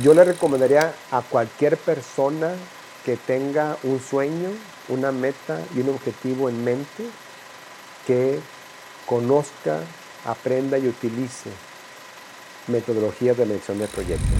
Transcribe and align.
Yo 0.00 0.14
le 0.14 0.24
recomendaría 0.24 0.94
a 1.10 1.20
cualquier 1.20 1.76
persona 1.76 2.52
que 3.04 3.18
tenga 3.18 3.76
un 3.82 4.00
sueño, 4.00 4.48
una 4.88 5.12
meta 5.12 5.60
y 5.76 5.80
un 5.80 5.90
objetivo 5.90 6.48
en 6.48 6.64
mente 6.64 7.04
que 8.06 8.38
conozca, 9.06 9.80
aprenda 10.24 10.78
y 10.78 10.88
utilice 10.88 11.50
metodologías 12.68 13.36
de 13.36 13.44
medición 13.44 13.80
de 13.80 13.86
proyectos. 13.86 14.30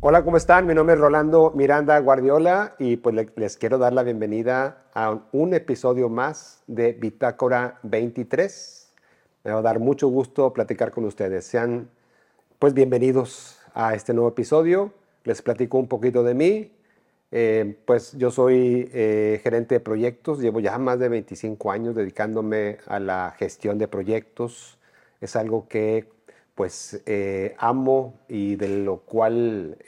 Hola, 0.00 0.24
¿cómo 0.24 0.38
están? 0.38 0.66
Mi 0.66 0.74
nombre 0.74 0.96
es 0.96 1.00
Rolando 1.00 1.52
Miranda 1.54 1.96
Guardiola 2.00 2.74
y 2.80 2.96
pues 2.96 3.14
les 3.36 3.56
quiero 3.58 3.78
dar 3.78 3.92
la 3.92 4.02
bienvenida 4.02 4.86
a 4.92 5.20
un 5.30 5.54
episodio 5.54 6.08
más 6.08 6.64
de 6.66 6.94
Bitácora 6.94 7.78
23. 7.84 8.92
Me 9.44 9.52
va 9.52 9.60
a 9.60 9.62
dar 9.62 9.78
mucho 9.78 10.08
gusto 10.08 10.52
platicar 10.52 10.90
con 10.90 11.04
ustedes. 11.04 11.46
Sean 11.46 11.88
pues 12.58 12.74
bienvenidos 12.74 13.59
a 13.74 13.94
este 13.94 14.14
nuevo 14.14 14.28
episodio. 14.28 14.92
Les 15.24 15.42
platico 15.42 15.78
un 15.78 15.88
poquito 15.88 16.22
de 16.22 16.34
mí. 16.34 16.72
Eh, 17.32 17.76
pues 17.84 18.12
yo 18.16 18.30
soy 18.30 18.90
eh, 18.92 19.40
gerente 19.42 19.76
de 19.76 19.80
proyectos, 19.80 20.40
llevo 20.40 20.58
ya 20.58 20.76
más 20.78 20.98
de 20.98 21.08
25 21.08 21.70
años 21.70 21.94
dedicándome 21.94 22.78
a 22.86 22.98
la 22.98 23.34
gestión 23.38 23.78
de 23.78 23.88
proyectos. 23.88 24.78
Es 25.20 25.36
algo 25.36 25.68
que 25.68 26.08
pues 26.54 27.02
eh, 27.06 27.54
amo 27.58 28.14
y 28.28 28.56
de 28.56 28.68
lo 28.68 28.98
cual 28.98 29.78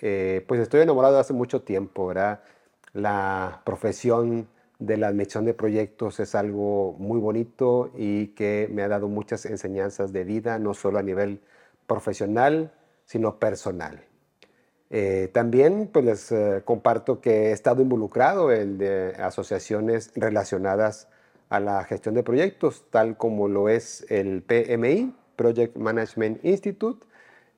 pues 0.46 0.60
estoy 0.60 0.80
enamorado 0.82 1.18
hace 1.18 1.32
mucho 1.32 1.62
tiempo, 1.62 2.06
¿verdad? 2.06 2.40
La 2.92 3.62
profesión 3.64 4.48
de 4.78 4.96
la 4.96 5.08
admisión 5.08 5.44
de 5.44 5.54
proyectos 5.54 6.20
es 6.20 6.34
algo 6.34 6.94
muy 6.98 7.20
bonito 7.20 7.90
y 7.96 8.28
que 8.28 8.68
me 8.72 8.82
ha 8.82 8.88
dado 8.88 9.08
muchas 9.08 9.46
enseñanzas 9.46 10.12
de 10.12 10.24
vida, 10.24 10.58
no 10.58 10.74
solo 10.74 10.98
a 10.98 11.02
nivel 11.02 11.40
profesional, 11.86 12.72
sino 13.12 13.38
personal. 13.38 14.00
Eh, 14.88 15.28
también 15.34 15.90
pues 15.92 16.02
les 16.02 16.32
eh, 16.32 16.62
comparto 16.64 17.20
que 17.20 17.48
he 17.48 17.52
estado 17.52 17.82
involucrado 17.82 18.50
en 18.50 18.82
asociaciones 19.18 20.12
relacionadas 20.14 21.08
a 21.50 21.60
la 21.60 21.84
gestión 21.84 22.14
de 22.14 22.22
proyectos, 22.22 22.86
tal 22.88 23.18
como 23.18 23.48
lo 23.48 23.68
es 23.68 24.06
el 24.08 24.42
PMI, 24.42 25.14
Project 25.36 25.76
Management 25.76 26.42
Institute. 26.42 27.06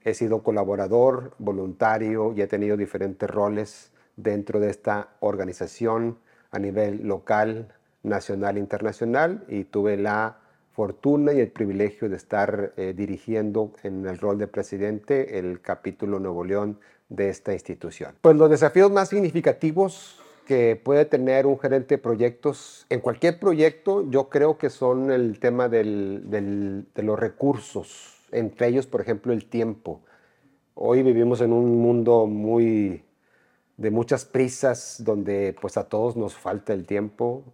He 0.03 0.15
sido 0.15 0.43
colaborador, 0.43 1.35
voluntario 1.39 2.35
y 2.37 2.43
he 2.43 2.49
tenido 2.49 2.77
diferentes 2.77 3.31
roles 3.31 3.93
dentro 4.17 4.59
de 4.59 4.71
esta 4.71 5.11
organización 5.21 6.19
a 6.51 6.59
nivel 6.59 7.07
local, 7.07 7.73
nacional 8.03 8.59
internacional 8.59 9.45
y 9.47 9.63
tuve 9.63 9.99
la 9.99 10.39
fortuna 10.75 11.33
y 11.33 11.41
el 11.41 11.53
privilegio 11.53 12.09
de 12.09 12.17
estar 12.17 12.73
eh, 12.77 12.95
dirigiendo 12.97 13.73
en 13.85 14.05
el 14.07 14.19
rol 14.19 14.39
de 14.39 14.49
presidente 14.49 15.39
el 15.39 15.61
capítulo 15.61 16.19
Nuevo 16.19 16.45
León 16.45 16.81
de 17.09 17.29
esta 17.29 17.53
institución. 17.53 18.17
Pues 18.21 18.37
los 18.37 18.51
desafíos 18.51 18.91
más 18.91 19.09
significativos 19.09 20.21
que 20.47 20.75
puede 20.83 21.05
tener 21.05 21.47
un 21.47 21.59
gerente 21.61 21.95
de 21.95 21.99
proyectos 21.99 22.87
en 22.91 23.01
cualquier 23.01 23.39
proyecto, 23.39 24.11
yo 24.11 24.29
creo 24.29 24.59
que 24.59 24.69
son 24.69 25.13
el 25.13 25.39
tema 25.39 25.69
del, 25.69 26.25
de 26.29 27.03
los 27.03 27.19
recursos, 27.19 28.21
entre 28.33 28.67
ellos, 28.67 28.87
por 28.87 29.01
ejemplo, 29.01 29.33
el 29.33 29.47
tiempo. 29.47 30.01
Hoy 30.75 31.05
vivimos 31.05 31.41
en 31.41 31.53
un 31.53 31.81
mundo 31.81 32.27
muy 32.27 33.05
de 33.77 33.91
muchas 33.91 34.25
prisas, 34.25 34.97
donde 35.05 35.55
pues 35.61 35.77
a 35.77 35.89
todos 35.89 36.17
nos 36.17 36.35
falta 36.35 36.73
el 36.73 36.85
tiempo. 36.85 37.45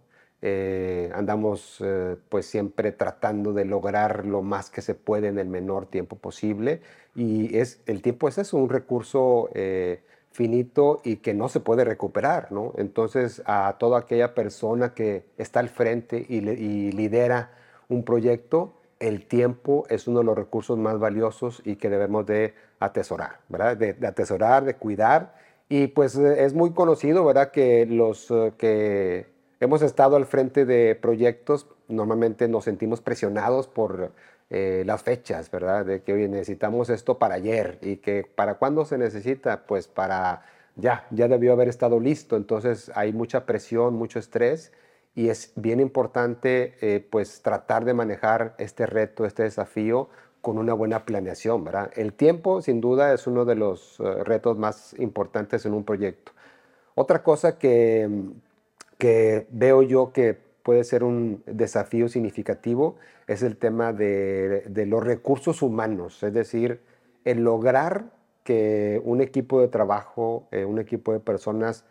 Eh, 0.43 1.11
andamos 1.13 1.77
eh, 1.81 2.15
pues 2.29 2.47
siempre 2.47 2.91
tratando 2.91 3.53
de 3.53 3.63
lograr 3.63 4.25
lo 4.25 4.41
más 4.41 4.71
que 4.71 4.81
se 4.81 4.95
puede 4.95 5.27
en 5.27 5.37
el 5.37 5.47
menor 5.47 5.85
tiempo 5.85 6.15
posible 6.15 6.81
y 7.13 7.55
es, 7.59 7.83
el 7.85 8.01
tiempo 8.01 8.27
ese 8.27 8.41
es 8.41 8.51
un 8.51 8.67
recurso 8.67 9.51
eh, 9.53 10.01
finito 10.31 10.99
y 11.03 11.17
que 11.17 11.35
no 11.35 11.47
se 11.47 11.59
puede 11.59 11.85
recuperar, 11.85 12.51
¿no? 12.51 12.73
Entonces 12.77 13.43
a 13.45 13.75
toda 13.77 13.99
aquella 13.99 14.33
persona 14.33 14.95
que 14.95 15.25
está 15.37 15.59
al 15.59 15.69
frente 15.69 16.25
y, 16.27 16.41
lidera 16.41 17.51
un 17.87 18.03
proyecto, 18.03 18.73
el 18.99 19.27
tiempo 19.27 19.85
es 19.89 20.07
uno 20.07 20.19
de 20.19 20.25
los 20.25 20.35
recursos 20.35 20.75
más 20.75 20.97
valiosos 20.97 21.61
y 21.65 21.75
que 21.75 21.89
debemos 21.89 22.25
de 22.25 22.55
atesorar, 22.79 23.41
¿verdad? 23.47 23.77
De, 23.77 23.93
de 23.93 24.07
atesorar, 24.07 24.65
de 24.65 24.75
cuidar 24.75 25.35
y 25.69 25.87
pues 25.87 26.15
es 26.15 26.55
muy 26.55 26.71
conocido, 26.71 27.23
¿verdad? 27.25 27.51
Que 27.51 27.85
los 27.85 28.33
que 28.57 29.27
hemos 29.61 29.81
estado 29.83 30.17
al 30.17 30.25
frente 30.25 30.65
de 30.65 30.95
proyectos, 30.95 31.67
normalmente 31.87 32.47
nos 32.47 32.65
sentimos 32.65 32.99
presionados 32.99 33.67
por 33.67 34.11
eh, 34.49 34.83
las 34.85 35.03
fechas, 35.03 35.49
¿verdad? 35.49 35.85
De 35.85 36.01
que 36.01 36.13
hoy 36.13 36.27
necesitamos 36.27 36.89
esto 36.89 37.17
para 37.19 37.35
ayer 37.35 37.77
y 37.81 37.97
que 37.97 38.25
para 38.35 38.55
cuándo 38.55 38.83
se 38.83 38.97
necesita, 38.97 39.65
pues 39.65 39.87
para 39.87 40.43
ya, 40.75 41.07
ya 41.11 41.27
debió 41.27 41.53
haber 41.53 41.69
estado 41.69 41.99
listo. 41.99 42.35
Entonces 42.35 42.91
hay 42.95 43.13
mucha 43.13 43.45
presión, 43.45 43.93
mucho 43.93 44.19
estrés 44.19 44.73
y 45.13 45.29
es 45.29 45.53
bien 45.55 45.79
importante 45.79 46.75
eh, 46.81 47.05
pues 47.09 47.41
tratar 47.41 47.85
de 47.85 47.93
manejar 47.93 48.55
este 48.57 48.85
reto, 48.87 49.25
este 49.25 49.43
desafío 49.43 50.09
con 50.41 50.57
una 50.57 50.73
buena 50.73 51.05
planeación, 51.05 51.63
¿verdad? 51.63 51.91
El 51.95 52.13
tiempo 52.13 52.61
sin 52.63 52.81
duda 52.81 53.13
es 53.13 53.27
uno 53.27 53.45
de 53.45 53.55
los 53.55 53.99
eh, 53.99 54.23
retos 54.23 54.57
más 54.57 54.95
importantes 54.99 55.65
en 55.67 55.73
un 55.73 55.83
proyecto. 55.83 56.31
Otra 56.95 57.23
cosa 57.23 57.57
que, 57.59 58.09
que 59.01 59.47
veo 59.49 59.81
yo 59.81 60.13
que 60.13 60.37
puede 60.61 60.83
ser 60.83 61.03
un 61.03 61.41
desafío 61.47 62.07
significativo 62.07 62.97
es 63.25 63.41
el 63.41 63.57
tema 63.57 63.93
de, 63.93 64.63
los 64.87 65.03
recursos 65.03 65.63
humanos, 65.63 66.21
es 66.21 66.31
decir, 66.31 66.81
el 67.25 67.43
lograr 67.43 68.11
que 68.43 69.01
un 69.03 69.19
equipo 69.21 69.59
de 69.59 69.69
trabajo, 69.69 70.47
eh, 70.51 70.65
un 70.65 70.77
equipo 70.77 71.13
de 71.13 71.19
personas, 71.19 71.83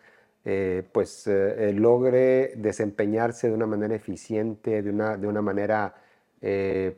eh, 0.45 0.85
pues 0.93 1.27
eh, 1.27 1.73
logre 1.75 2.53
desempeñarse 2.57 3.49
de 3.49 3.55
una 3.55 3.67
manera 3.67 3.97
eficiente, 3.97 4.81
de 4.81 4.91
una, 4.91 5.17
de 5.17 5.27
una 5.27 5.43
manera 5.43 5.97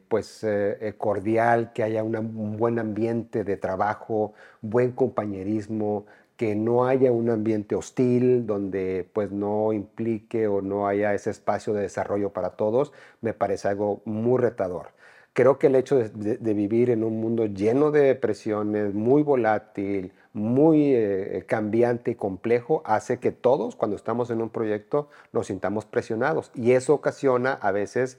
pues 0.08 0.46
cordial, 0.98 1.72
que 1.72 1.82
haya 1.82 2.04
un 2.04 2.56
buen 2.56 2.78
ambiente 2.78 3.42
de 3.42 3.56
trabajo, 3.56 4.34
buen 4.60 4.92
compañerismo, 4.92 6.06
que 6.42 6.56
no 6.56 6.86
haya 6.86 7.12
un 7.12 7.30
ambiente 7.30 7.76
hostil 7.76 8.48
donde 8.48 9.08
pues 9.12 9.30
no 9.30 9.72
implique 9.72 10.48
o 10.48 10.60
no 10.60 10.88
haya 10.88 11.14
ese 11.14 11.30
espacio 11.30 11.72
de 11.72 11.82
desarrollo 11.82 12.30
para 12.30 12.56
todos, 12.56 12.92
me 13.20 13.32
parece 13.32 13.68
algo 13.68 14.02
muy 14.06 14.40
retador. 14.40 14.88
Creo 15.34 15.60
que 15.60 15.68
el 15.68 15.76
hecho 15.76 15.96
de, 15.98 16.54
vivir 16.54 16.90
en 16.90 17.04
un 17.04 17.20
mundo 17.20 17.46
lleno 17.46 17.92
de 17.92 18.16
presiones, 18.16 18.92
muy 18.92 19.22
volátil, 19.22 20.14
muy 20.32 20.92
eh, 20.92 21.44
cambiante 21.46 22.10
y 22.10 22.14
complejo, 22.16 22.82
hace 22.84 23.20
que 23.20 23.30
todos 23.30 23.76
cuando 23.76 23.94
estamos 23.94 24.28
en 24.30 24.42
un 24.42 24.50
proyecto 24.50 25.10
nos 25.30 25.46
sintamos 25.46 25.84
presionados 25.84 26.50
y 26.56 26.72
eso 26.72 26.92
ocasiona 26.92 27.52
a 27.52 27.70
veces 27.70 28.18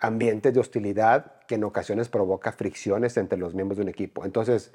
ambientes 0.00 0.52
de 0.52 0.58
hostilidad 0.58 1.34
que 1.46 1.54
en 1.54 1.62
ocasiones 1.62 2.08
provoca 2.08 2.50
fricciones 2.50 3.16
entre 3.16 3.38
los 3.38 3.54
miembros 3.54 3.76
de 3.76 3.84
un 3.84 3.90
equipo. 3.90 4.24
Entonces, 4.24 4.72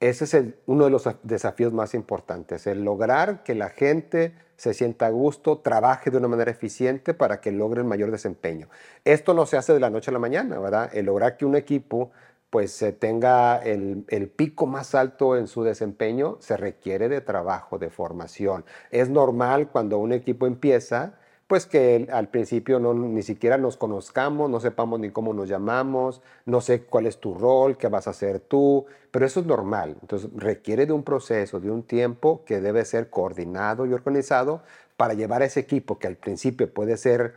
ese 0.00 0.24
es 0.24 0.44
uno 0.66 0.84
de 0.84 0.90
los 0.90 1.08
desafíos 1.22 1.72
más 1.72 1.94
importantes, 1.94 2.66
el 2.66 2.84
lograr 2.84 3.42
que 3.42 3.54
la 3.54 3.68
gente 3.68 4.34
se 4.56 4.74
sienta 4.74 5.06
a 5.06 5.10
gusto, 5.10 5.58
trabaje 5.58 6.10
de 6.10 6.18
una 6.18 6.28
manera 6.28 6.50
eficiente 6.50 7.14
para 7.14 7.40
que 7.40 7.52
logre 7.52 7.80
el 7.80 7.86
mayor 7.86 8.10
desempeño. 8.10 8.68
Esto 9.04 9.34
no 9.34 9.46
se 9.46 9.56
hace 9.56 9.72
de 9.72 9.80
la 9.80 9.90
noche 9.90 10.10
a 10.10 10.12
la 10.12 10.18
mañana, 10.18 10.58
¿verdad? 10.58 10.90
El 10.92 11.06
lograr 11.06 11.36
que 11.36 11.44
un 11.44 11.56
equipo 11.56 12.10
pues 12.50 12.84
tenga 12.98 13.58
el, 13.58 14.04
el, 14.08 14.28
pico 14.28 14.66
más 14.66 14.94
alto 14.94 15.36
en 15.36 15.46
su 15.48 15.64
desempeño 15.64 16.38
se 16.40 16.56
requiere 16.56 17.08
de 17.08 17.20
trabajo, 17.20 17.78
de 17.78 17.90
formación. 17.90 18.64
Es 18.90 19.10
normal 19.10 19.68
cuando 19.68 19.98
un 19.98 20.12
equipo 20.12 20.46
empieza 20.46 21.18
pues 21.48 21.64
que 21.64 22.06
al 22.12 22.28
principio 22.28 22.78
no, 22.78 22.92
ni 22.92 23.22
siquiera 23.22 23.56
nos 23.56 23.78
conozcamos, 23.78 24.50
no 24.50 24.60
sepamos 24.60 25.00
ni 25.00 25.10
cómo 25.10 25.32
nos 25.32 25.48
llamamos, 25.48 26.20
no 26.44 26.60
sé 26.60 26.82
cuál 26.82 27.06
es 27.06 27.18
tu 27.18 27.34
rol, 27.34 27.78
qué 27.78 27.88
vas 27.88 28.06
a 28.06 28.10
hacer 28.10 28.38
tú, 28.38 28.84
pero 29.10 29.24
eso 29.24 29.40
es 29.40 29.46
normal. 29.46 29.96
Entonces 30.02 30.30
requiere 30.36 30.84
de 30.84 30.92
un 30.92 31.02
proceso, 31.02 31.58
de 31.58 31.70
un 31.70 31.84
tiempo 31.84 32.44
que 32.44 32.60
debe 32.60 32.84
ser 32.84 33.08
coordinado 33.08 33.86
y 33.86 33.94
organizado 33.94 34.62
para 34.98 35.14
llevar 35.14 35.40
a 35.40 35.46
ese 35.46 35.60
equipo 35.60 35.98
que 35.98 36.06
al 36.06 36.16
principio 36.16 36.72
puede 36.72 36.98
ser 36.98 37.34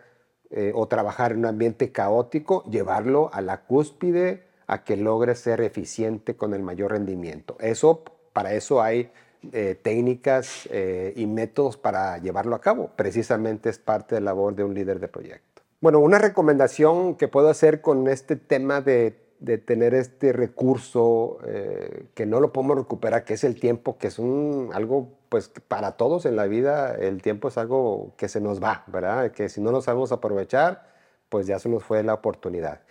eh, 0.50 0.74
o 0.76 0.88
trabajar 0.90 1.32
en 1.32 1.40
un 1.40 1.46
ambiente 1.46 1.94
caótico, 1.94 2.66
llevarlo 2.70 3.30
a 3.34 3.40
la 3.40 3.62
cúspide 3.62 4.44
a 4.68 4.84
que 4.84 4.98
logre 4.98 5.36
ser 5.36 5.62
eficiente 5.62 6.36
con 6.36 6.54
el 6.54 6.64
mayor 6.64 6.92
rendimiento. 6.92 7.56
Eso, 7.62 8.04
para 8.34 8.54
eso 8.54 8.82
hay 8.82 9.10
eh, 9.52 9.76
técnicas 9.82 10.70
eh, 10.72 11.14
y 11.16 11.26
métodos 11.26 11.76
para 11.76 12.20
llevarlo 12.20 12.56
a 12.56 12.62
cabo. 12.62 12.92
Precisamente 12.96 13.70
es 13.70 13.80
parte 13.80 14.14
de 14.14 14.22
la 14.22 14.32
labor 14.32 14.54
de 14.54 14.64
un 14.64 14.76
líder 14.76 15.00
de 15.00 15.08
proyecto. 15.08 15.64
Bueno, 15.80 16.00
una 16.00 16.20
recomendación 16.20 17.16
que 17.16 17.28
puedo 17.28 17.50
hacer 17.50 17.82
con 17.82 18.08
este 18.08 18.36
tema 18.36 18.82
de, 18.82 19.18
tener 19.66 19.96
este 19.96 20.32
recurso 20.32 21.40
eh, 21.48 22.06
que 22.14 22.28
no 22.28 22.40
lo 22.40 22.54
podemos 22.54 22.78
recuperar, 22.78 23.26
que 23.26 23.34
es 23.34 23.44
el 23.44 23.60
tiempo, 23.60 23.98
que 23.98 24.08
es 24.08 24.20
un, 24.20 24.70
algo, 24.74 25.10
pues 25.30 25.50
para 25.68 25.94
todos 25.94 26.28
en 26.28 26.36
la 26.36 26.46
vida, 26.46 26.94
el 26.94 27.24
tiempo 27.24 27.48
es 27.48 27.58
algo 27.58 28.14
que 28.18 28.30
se 28.30 28.40
nos 28.42 28.62
va, 28.62 28.84
¿verdad? 28.86 29.32
Que 29.32 29.50
si 29.50 29.60
no 29.60 29.72
lo 29.72 29.82
sabemos 29.82 30.12
aprovechar, 30.12 30.86
pues 31.30 31.48
ya 31.48 31.58
se 31.58 31.68
nos 31.68 31.84
fue 31.84 32.04
la 32.04 32.14
oportunidad. 32.14 32.82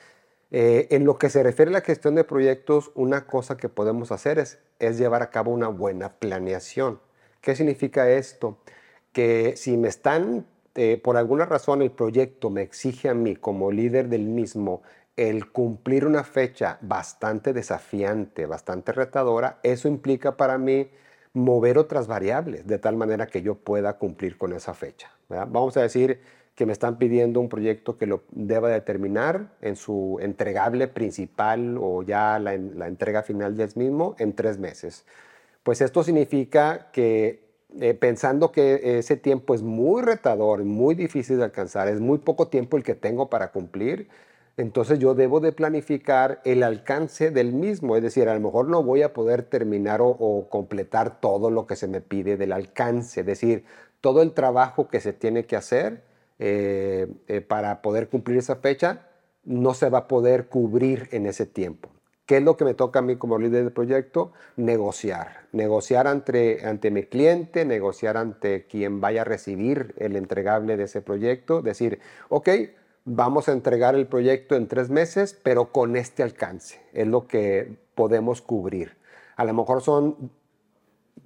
Eh, 0.50 0.88
en 0.90 1.04
lo 1.04 1.16
que 1.16 1.30
se 1.30 1.42
refiere 1.42 1.70
a 1.70 1.74
la 1.74 1.80
gestión 1.80 2.14
de 2.16 2.24
proyectos, 2.24 2.90
una 2.94 3.26
cosa 3.26 3.56
que 3.56 3.68
podemos 3.68 4.10
hacer 4.10 4.38
es, 4.38 4.58
llevar 4.98 5.22
a 5.22 5.30
cabo 5.30 5.52
una 5.52 5.68
buena 5.68 6.14
planeación. 6.14 7.00
¿Qué 7.40 7.54
significa 7.54 8.10
esto? 8.10 8.58
Que 9.12 9.56
si 9.56 9.76
me 9.76 9.88
están, 9.88 10.46
eh, 10.74 11.00
por 11.02 11.16
alguna 11.16 11.46
razón 11.46 11.82
el 11.82 11.90
proyecto 11.92 12.50
me 12.50 12.62
exige 12.62 13.08
a 13.08 13.14
mí 13.14 13.36
como 13.36 13.70
líder 13.70 14.08
del 14.08 14.22
mismo 14.22 14.82
el 15.16 15.50
cumplir 15.50 16.06
una 16.06 16.24
fecha 16.24 16.78
bastante 16.80 17.52
desafiante, 17.52 18.46
bastante 18.46 18.92
retadora, 18.92 19.58
eso 19.62 19.86
implica 19.86 20.36
para 20.36 20.56
mí 20.56 20.90
mover 21.32 21.78
otras 21.78 22.06
variables 22.06 22.66
de 22.66 22.78
tal 22.78 22.96
manera 22.96 23.26
que 23.26 23.42
yo 23.42 23.54
pueda 23.56 23.98
cumplir 23.98 24.38
con 24.38 24.52
esa 24.52 24.72
fecha. 24.74 25.10
Vamos 25.28 25.76
a 25.76 25.82
decir 25.82 26.20
que 26.60 26.66
me 26.66 26.74
están 26.74 26.98
pidiendo 26.98 27.40
un 27.40 27.48
proyecto 27.48 27.96
que 27.96 28.04
lo 28.04 28.24
deba 28.32 28.68
determinar 28.68 29.56
en 29.62 29.76
su 29.76 30.18
entregable 30.20 30.88
principal 30.88 31.78
o 31.80 32.02
ya 32.02 32.38
la, 32.38 32.54
la 32.54 32.86
entrega 32.86 33.22
final 33.22 33.56
del 33.56 33.70
mismo 33.76 34.14
en 34.18 34.34
tres 34.34 34.58
meses. 34.58 35.06
Pues 35.62 35.80
esto 35.80 36.04
significa 36.04 36.90
que 36.92 37.48
eh, 37.80 37.94
pensando 37.94 38.52
que 38.52 38.98
ese 38.98 39.16
tiempo 39.16 39.54
es 39.54 39.62
muy 39.62 40.02
retador, 40.02 40.62
muy 40.64 40.94
difícil 40.94 41.38
de 41.38 41.44
alcanzar, 41.44 41.88
es 41.88 41.98
muy 41.98 42.18
poco 42.18 42.48
tiempo 42.48 42.76
el 42.76 42.82
que 42.82 42.94
tengo 42.94 43.30
para 43.30 43.52
cumplir, 43.52 44.10
entonces 44.58 44.98
yo 44.98 45.14
debo 45.14 45.40
de 45.40 45.52
planificar 45.52 46.42
el 46.44 46.62
alcance 46.62 47.30
del 47.30 47.54
mismo, 47.54 47.96
es 47.96 48.02
decir, 48.02 48.28
a 48.28 48.34
lo 48.34 48.40
mejor 48.40 48.68
no 48.68 48.82
voy 48.82 49.00
a 49.00 49.14
poder 49.14 49.44
terminar 49.44 50.00
o, 50.02 50.46
completar 50.50 51.22
todo 51.22 51.50
lo 51.50 51.66
que 51.66 51.76
se 51.76 51.88
me 51.88 52.02
pide 52.02 52.36
del 52.36 52.52
alcance, 52.52 53.20
es 53.20 53.26
decir, 53.26 53.64
todo 54.02 54.20
el 54.20 54.34
trabajo 54.34 54.88
que 54.88 55.00
se 55.00 55.14
tiene 55.14 55.46
que 55.46 55.56
hacer 55.56 56.09
eh, 56.42 57.06
eh, 57.28 57.42
para 57.42 57.82
poder 57.82 58.08
cumplir 58.08 58.38
esa 58.38 58.56
fecha 58.56 59.06
no 59.44 59.74
se 59.74 59.90
va 59.90 59.98
a 59.98 60.08
poder 60.08 60.46
cubrir 60.46 61.06
en 61.12 61.26
ese 61.26 61.44
tiempo. 61.44 61.90
¿Qué 62.24 62.38
es 62.38 62.42
lo 62.42 62.56
que 62.56 62.64
me 62.64 62.72
toca 62.72 63.00
a 63.00 63.02
mí 63.02 63.16
como 63.16 63.38
líder 63.38 63.64
del 63.64 63.72
proyecto? 63.72 64.32
Negociar. 64.56 65.48
Negociar 65.52 66.06
ante, 66.06 66.64
ante 66.64 66.90
mi 66.90 67.02
cliente, 67.02 67.66
negociar 67.66 68.16
ante 68.16 68.66
quien 68.66 69.02
vaya 69.02 69.22
a 69.22 69.24
recibir 69.24 69.94
el 69.98 70.16
entregable 70.16 70.78
de 70.78 70.84
ese 70.84 71.02
proyecto. 71.02 71.60
Decir, 71.60 71.98
ok, 72.30 72.48
vamos 73.04 73.48
a 73.50 73.52
entregar 73.52 73.94
el 73.94 74.06
proyecto 74.06 74.54
en 74.56 74.66
tres 74.66 74.88
meses, 74.88 75.38
pero 75.42 75.72
con 75.72 75.94
este 75.94 76.22
alcance. 76.22 76.80
Es 76.94 77.06
lo 77.06 77.26
que 77.26 77.76
podemos 77.94 78.40
cubrir. 78.40 78.96
A 79.36 79.44
lo 79.44 79.52
mejor 79.52 79.82
son, 79.82 80.30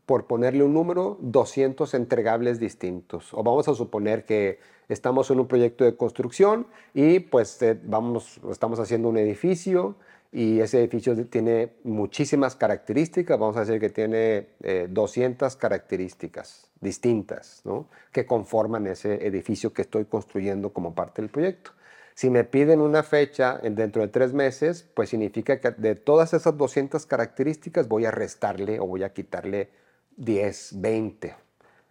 por 0.06 0.26
ponerle 0.26 0.62
un 0.62 0.74
número, 0.74 1.18
200 1.20 1.94
entregables 1.94 2.60
distintos. 2.60 3.32
O 3.32 3.42
vamos 3.42 3.68
a 3.68 3.74
suponer 3.74 4.24
que 4.24 4.58
estamos 4.88 5.30
en 5.30 5.40
un 5.40 5.48
proyecto 5.48 5.84
de 5.84 5.96
construcción 5.96 6.66
y 6.92 7.20
pues 7.20 7.60
eh, 7.62 7.78
vamos, 7.84 8.40
estamos 8.50 8.78
haciendo 8.80 9.08
un 9.08 9.16
edificio 9.16 9.96
y 10.30 10.60
ese 10.60 10.80
edificio 10.80 11.14
tiene 11.26 11.74
muchísimas 11.84 12.56
características, 12.56 13.38
vamos 13.38 13.56
a 13.56 13.60
decir 13.60 13.80
que 13.80 13.88
tiene 13.88 14.48
200 14.88 15.54
eh, 15.54 15.58
características 15.58 16.70
distintas 16.80 17.62
¿no? 17.64 17.88
que 18.12 18.26
conforman 18.26 18.86
ese 18.88 19.26
edificio 19.26 19.72
que 19.72 19.82
estoy 19.82 20.06
construyendo 20.06 20.72
como 20.72 20.94
parte 20.94 21.22
del 21.22 21.30
proyecto. 21.30 21.70
Si 22.14 22.30
me 22.30 22.44
piden 22.44 22.80
una 22.80 23.02
fecha 23.02 23.58
dentro 23.58 24.02
de 24.02 24.08
tres 24.08 24.32
meses, 24.32 24.88
pues 24.94 25.08
significa 25.08 25.60
que 25.60 25.70
de 25.72 25.96
todas 25.96 26.32
esas 26.32 26.56
200 26.56 27.06
características 27.06 27.88
voy 27.88 28.04
a 28.04 28.12
restarle 28.12 28.78
o 28.78 28.86
voy 28.86 29.02
a 29.02 29.12
quitarle 29.12 29.70
10, 30.16 30.80
20, 30.80 31.34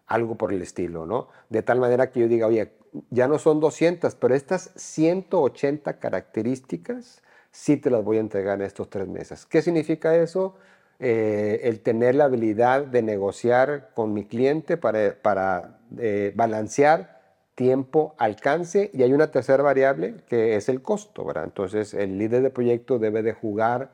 algo 0.07 0.35
por 0.35 0.53
el 0.53 0.61
estilo, 0.61 1.05
¿no? 1.05 1.29
De 1.49 1.61
tal 1.61 1.79
manera 1.79 2.11
que 2.11 2.21
yo 2.21 2.27
diga, 2.27 2.47
oye, 2.47 2.73
ya 3.09 3.27
no 3.27 3.39
son 3.39 3.59
200, 3.59 4.15
pero 4.15 4.35
estas 4.35 4.71
180 4.75 5.99
características 5.99 7.21
sí 7.51 7.77
te 7.77 7.89
las 7.89 8.03
voy 8.03 8.17
a 8.17 8.21
entregar 8.21 8.59
en 8.59 8.65
estos 8.65 8.89
tres 8.89 9.07
meses. 9.07 9.45
¿Qué 9.45 9.61
significa 9.61 10.15
eso? 10.15 10.55
Eh, 10.99 11.61
el 11.63 11.81
tener 11.81 12.15
la 12.15 12.25
habilidad 12.25 12.85
de 12.85 13.01
negociar 13.01 13.89
con 13.93 14.13
mi 14.13 14.25
cliente 14.25 14.77
para, 14.77 15.15
para 15.21 15.79
eh, 15.97 16.31
balancear 16.35 17.21
tiempo, 17.55 18.15
alcance 18.17 18.89
y 18.93 19.03
hay 19.03 19.13
una 19.13 19.29
tercera 19.29 19.61
variable 19.61 20.15
que 20.27 20.55
es 20.55 20.69
el 20.69 20.81
costo, 20.81 21.25
¿verdad? 21.25 21.43
Entonces 21.45 21.93
el 21.93 22.17
líder 22.17 22.41
de 22.41 22.49
proyecto 22.49 22.99
debe 22.99 23.21
de 23.21 23.33
jugar, 23.33 23.91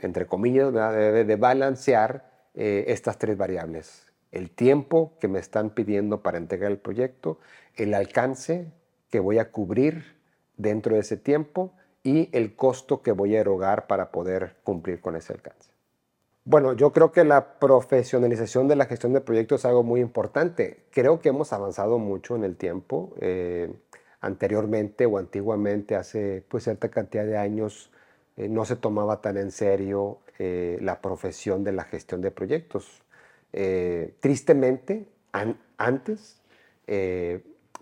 entre 0.00 0.26
comillas, 0.26 0.72
debe 0.72 1.24
de 1.24 1.36
balancear 1.36 2.29
eh, 2.54 2.84
estas 2.88 3.18
tres 3.18 3.36
variables. 3.36 4.06
El 4.32 4.50
tiempo 4.50 5.14
que 5.20 5.28
me 5.28 5.38
están 5.38 5.70
pidiendo 5.70 6.22
para 6.22 6.38
entregar 6.38 6.70
el 6.70 6.78
proyecto, 6.78 7.38
el 7.74 7.94
alcance 7.94 8.72
que 9.10 9.20
voy 9.20 9.38
a 9.38 9.50
cubrir 9.50 10.16
dentro 10.56 10.94
de 10.94 11.00
ese 11.00 11.16
tiempo 11.16 11.72
y 12.02 12.28
el 12.32 12.54
costo 12.54 13.02
que 13.02 13.12
voy 13.12 13.36
a 13.36 13.40
erogar 13.40 13.86
para 13.86 14.10
poder 14.10 14.56
cumplir 14.62 15.00
con 15.00 15.16
ese 15.16 15.32
alcance. 15.32 15.70
Bueno, 16.44 16.72
yo 16.72 16.92
creo 16.92 17.12
que 17.12 17.24
la 17.24 17.58
profesionalización 17.58 18.66
de 18.66 18.76
la 18.76 18.86
gestión 18.86 19.12
de 19.12 19.20
proyectos 19.20 19.60
es 19.60 19.64
algo 19.66 19.82
muy 19.82 20.00
importante. 20.00 20.84
Creo 20.90 21.20
que 21.20 21.28
hemos 21.28 21.52
avanzado 21.52 21.98
mucho 21.98 22.34
en 22.34 22.44
el 22.44 22.56
tiempo. 22.56 23.12
Eh, 23.20 23.70
anteriormente 24.20 25.06
o 25.06 25.18
antiguamente, 25.18 25.96
hace 25.96 26.44
pues 26.48 26.64
cierta 26.64 26.90
cantidad 26.90 27.24
de 27.24 27.36
años, 27.36 27.90
eh, 28.36 28.48
no 28.48 28.64
se 28.64 28.76
tomaba 28.76 29.20
tan 29.20 29.36
en 29.36 29.50
serio 29.50 30.18
eh, 30.40 30.78
la 30.80 31.00
profesión 31.00 31.62
de 31.62 31.72
la 31.72 31.84
gestión 31.84 32.20
de 32.20 32.30
proyectos. 32.30 33.02
tristemente, 34.20 35.06
antes 35.76 36.40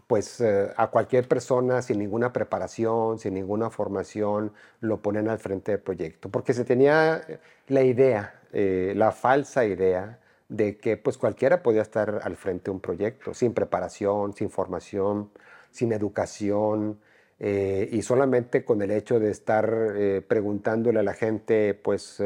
pues 0.08 0.40
eh, 0.40 0.72
a 0.76 0.88
cualquier 0.88 1.28
persona 1.28 1.82
sin 1.82 1.98
ninguna 1.98 2.32
preparación, 2.32 3.18
sin 3.18 3.34
ninguna 3.34 3.70
formación, 3.70 4.52
lo 4.80 5.02
ponen 5.02 5.28
al 5.28 5.38
frente 5.38 5.72
del 5.72 5.80
proyecto, 5.82 6.30
porque 6.30 6.54
se 6.54 6.64
tenía 6.64 7.22
la 7.68 7.82
idea, 7.82 8.40
eh, 8.52 8.94
la 8.96 9.12
falsa 9.12 9.66
idea 9.66 10.18
de 10.48 10.78
que 10.78 10.96
pues 10.96 11.18
cualquiera 11.18 11.62
podía 11.62 11.82
estar 11.82 12.20
al 12.24 12.36
frente 12.36 12.64
de 12.64 12.70
un 12.70 12.80
proyecto, 12.80 13.34
sin 13.34 13.52
preparación, 13.52 14.34
sin 14.34 14.48
formación, 14.50 15.30
sin 15.70 15.92
educación, 15.92 16.98
eh, 17.40 17.88
y 17.92 18.02
solamente 18.02 18.64
con 18.64 18.82
el 18.82 18.90
hecho 18.90 19.20
de 19.20 19.30
estar 19.30 19.94
preguntándole 20.26 21.00
a 21.00 21.02
la 21.02 21.14
gente 21.14 21.74
pues 21.74 22.22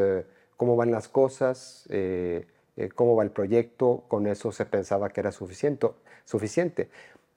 cómo 0.57 0.77
van 0.77 0.91
las 0.91 1.09
cosas, 1.09 1.89
cómo 2.95 3.17
va 3.17 3.25
el 3.25 3.31
proyecto, 3.31 4.05
con 4.09 4.27
eso 4.27 4.53
se 4.53 4.65
pensaba 4.65 5.11
que 5.11 5.21
era 5.21 5.33
suficiente. 5.33 5.89
suficiente. 6.25 6.89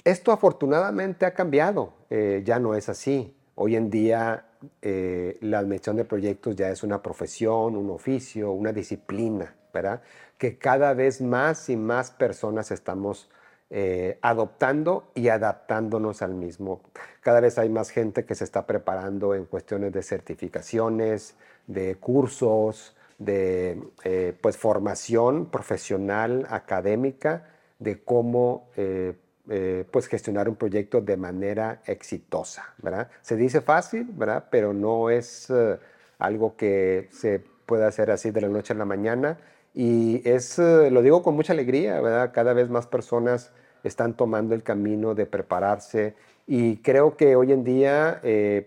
Esto 0.05 0.31
afortunadamente 0.31 1.25
ha 1.25 1.33
cambiado, 1.33 1.93
eh, 2.11 2.43
ya 2.45 2.59
no 2.59 2.75
es 2.75 2.89
así. 2.89 3.35
Hoy 3.55 3.75
en 3.75 3.89
día 3.89 4.45
eh, 4.83 5.35
la 5.41 5.57
admisión 5.57 5.95
de 5.95 6.05
proyectos 6.05 6.55
ya 6.55 6.69
es 6.69 6.83
una 6.83 7.01
profesión, 7.01 7.75
un 7.75 7.89
oficio, 7.89 8.51
una 8.51 8.71
disciplina, 8.71 9.55
¿verdad? 9.73 10.03
Que 10.37 10.59
cada 10.59 10.93
vez 10.93 11.21
más 11.21 11.69
y 11.69 11.75
más 11.75 12.11
personas 12.11 12.69
estamos 12.69 13.31
eh, 13.69 14.19
adoptando 14.21 15.11
y 15.15 15.29
adaptándonos 15.29 16.21
al 16.21 16.33
mismo. 16.33 16.81
Cada 17.21 17.39
vez 17.39 17.57
hay 17.57 17.69
más 17.69 17.89
gente 17.89 18.25
que 18.25 18.35
se 18.35 18.43
está 18.43 18.65
preparando 18.65 19.35
en 19.35 19.45
cuestiones 19.45 19.91
de 19.91 20.03
certificaciones, 20.03 21.35
de 21.67 21.95
cursos, 21.95 22.95
de 23.17 23.81
pues 24.41 24.57
formación 24.57 25.45
profesional, 25.45 26.45
académica, 26.49 27.47
de 27.79 28.03
cómo 28.03 28.67
eh, 29.47 29.85
pues 29.91 30.07
gestionar 30.07 30.49
un 30.49 30.55
proyecto 30.55 31.01
de 31.01 31.17
manera 31.17 31.79
exitosa, 31.85 32.73
¿verdad? 32.81 33.11
Se 33.21 33.35
dice 33.35 33.61
fácil, 33.61 34.07
¿verdad? 34.13 34.45
Pero 34.49 34.73
no 34.73 35.11
es 35.11 35.51
eh, 35.51 35.77
algo 36.17 36.55
que 36.55 37.09
se 37.11 37.43
pueda 37.67 37.87
hacer 37.87 38.09
así 38.09 38.31
de 38.31 38.41
la 38.41 38.47
noche 38.47 38.73
a 38.73 38.75
la 38.75 38.85
mañana 38.85 39.37
y 39.75 40.21
es, 40.27 40.57
eh, 40.57 40.89
lo 40.89 41.01
digo 41.01 41.21
con 41.21 41.35
mucha 41.35 41.53
alegría. 41.53 42.31
Cada 42.31 42.53
vez 42.53 42.69
más 42.69 42.87
personas 42.87 43.51
están 43.83 44.15
tomando 44.15 44.55
el 44.55 44.63
camino 44.63 45.13
de 45.13 45.25
prepararse 45.25 46.15
y 46.47 46.77
creo 46.77 47.17
que 47.17 47.35
hoy 47.35 47.51
en 47.51 47.63
día, 47.63 48.21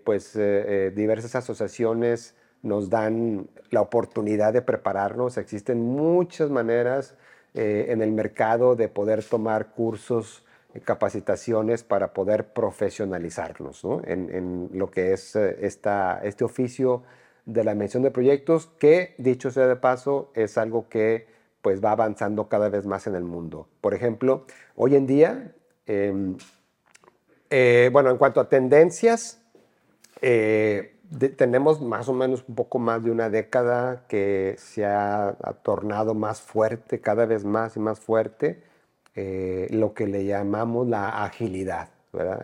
pues 0.05 0.35
diversas 0.35 1.35
asociaciones 1.35 2.37
nos 2.63 2.91
dan 2.91 3.49
la 3.71 3.81
oportunidad 3.81 4.53
de 4.53 4.63
prepararnos. 4.63 5.39
Existen 5.39 5.81
muchas 5.81 6.51
maneras 6.51 7.17
en 7.55 8.03
el 8.03 8.13
mercado 8.13 8.77
de 8.77 8.89
poder 8.89 9.25
tomar 9.25 9.69
cursos 9.73 10.45
capacitaciones 10.85 11.83
para 11.83 12.13
poder 12.13 12.53
profesionalizarnos 12.53 13.83
en, 14.05 14.71
lo 14.73 14.91
que 14.91 15.13
es 15.13 15.35
eh, 15.37 15.57
esta, 15.61 16.21
este 16.23 16.45
oficio 16.45 17.03
de 17.49 17.65
la 17.65 17.75
mención 17.75 18.03
de 18.03 18.11
proyectos, 18.11 18.67
que 18.79 19.15
dicho 19.17 19.51
sea 19.51 19.67
de 19.67 19.77
paso, 19.77 20.31
es 20.35 20.59
algo 20.59 20.89
que 20.89 21.27
pues 21.63 21.83
va 21.83 21.93
avanzando 21.93 22.49
cada 22.49 22.69
vez 22.69 22.87
más 22.87 23.07
en 23.07 23.15
el 23.15 23.25
mundo. 23.25 23.69
Por 23.81 23.95
ejemplo, 23.95 24.45
hoy 24.77 24.95
en 24.95 25.07
día, 25.07 25.55
em, 25.87 26.37
eh, 27.51 27.89
bueno, 27.91 28.11
en 28.11 28.19
cuanto 28.19 28.41
a 28.41 28.49
tendencias, 28.49 29.41
eh, 30.21 30.95
tenemos 31.37 31.81
más 31.81 32.09
o 32.09 32.13
menos 32.13 32.45
un 32.47 32.55
poco 32.55 32.79
más 32.79 33.03
de 33.03 33.11
una 33.11 33.31
década 33.31 34.05
que 34.09 34.57
se 34.59 34.85
ha 34.85 35.35
tornado 35.63 36.15
más 36.15 36.43
fuerte, 36.43 37.01
cada 37.01 37.25
vez 37.25 37.45
más 37.47 37.77
y 37.77 37.81
más 37.81 37.99
fuerte, 37.99 38.63
eh, 39.15 39.69
lo 39.71 39.95
que 39.95 40.07
le 40.07 40.27
llamamos 40.27 40.87
la 40.87 41.25
agilidad. 41.25 41.89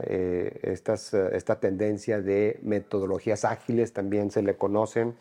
Eh, 0.06 0.61
esta 0.62 1.61
tendencia 1.61 2.21
de 2.21 2.59
metodologías 2.62 3.44
ágiles 3.44 3.92
también 3.92 4.30
se 4.30 4.42
le 4.42 4.56
conocen, 4.56 5.14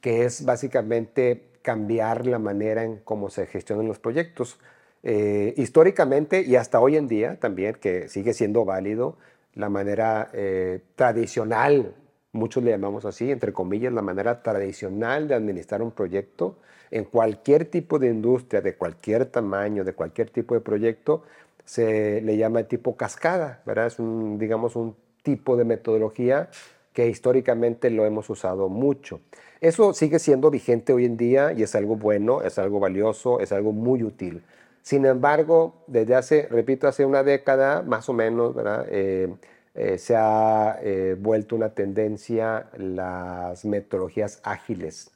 que 0.00 0.24
es 0.24 0.44
básicamente 0.44 1.50
cambiar 1.62 2.26
la 2.26 2.38
manera 2.38 2.84
en 2.84 2.98
cómo 2.98 3.30
se 3.30 3.46
gestionan 3.46 3.86
los 3.86 3.98
proyectos. 3.98 4.58
Eh, 5.02 5.54
históricamente 5.56 6.42
y 6.42 6.56
hasta 6.56 6.78
hoy 6.78 6.96
en 6.96 7.08
día 7.08 7.38
también, 7.40 7.74
que 7.74 8.08
sigue 8.08 8.34
siendo 8.34 8.64
válido, 8.64 9.16
la 9.54 9.68
manera 9.68 10.30
eh, 10.32 10.80
tradicional, 10.94 11.94
muchos 12.32 12.62
le 12.62 12.70
llamamos 12.70 13.04
así, 13.04 13.30
entre 13.30 13.52
comillas, 13.52 13.92
la 13.92 14.02
manera 14.02 14.42
tradicional 14.42 15.26
de 15.26 15.34
administrar 15.34 15.82
un 15.82 15.90
proyecto 15.90 16.58
en 16.90 17.04
cualquier 17.04 17.64
tipo 17.66 17.98
de 17.98 18.08
industria, 18.08 18.60
de 18.60 18.74
cualquier 18.76 19.26
tamaño, 19.26 19.84
de 19.84 19.94
cualquier 19.94 20.30
tipo 20.30 20.54
de 20.54 20.60
proyecto, 20.60 21.22
se 21.70 22.20
le 22.22 22.36
llama 22.36 22.64
tipo 22.64 22.96
cascada, 22.96 23.62
¿verdad? 23.64 23.86
Es 23.86 24.00
un, 24.00 24.38
digamos, 24.40 24.74
un 24.74 24.96
tipo 25.22 25.56
de 25.56 25.64
metodología 25.64 26.50
que 26.92 27.08
históricamente 27.08 27.90
lo 27.90 28.04
hemos 28.04 28.28
usado 28.28 28.68
mucho. 28.68 29.20
Eso 29.60 29.94
sigue 29.94 30.18
siendo 30.18 30.50
vigente 30.50 30.92
hoy 30.92 31.04
en 31.04 31.16
día 31.16 31.52
y 31.52 31.62
es 31.62 31.76
algo 31.76 31.94
bueno, 31.94 32.42
es 32.42 32.58
algo 32.58 32.80
valioso, 32.80 33.38
es 33.38 33.52
algo 33.52 33.70
muy 33.70 34.02
útil. 34.02 34.42
Sin 34.82 35.06
embargo, 35.06 35.84
desde 35.86 36.16
hace, 36.16 36.48
repito, 36.50 36.88
hace 36.88 37.04
una 37.04 37.22
década 37.22 37.82
más 37.82 38.08
o 38.08 38.14
menos, 38.14 38.56
eh, 38.88 39.32
eh, 39.76 39.96
se 39.98 40.16
ha 40.16 40.76
eh, 40.82 41.14
vuelto 41.16 41.54
una 41.54 41.72
tendencia 41.72 42.68
las 42.78 43.64
metodologías 43.64 44.40
ágiles. 44.42 45.12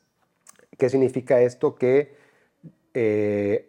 ¿Qué 0.79 0.89
significa 0.89 1.41
esto? 1.41 1.75
Que 1.75 2.15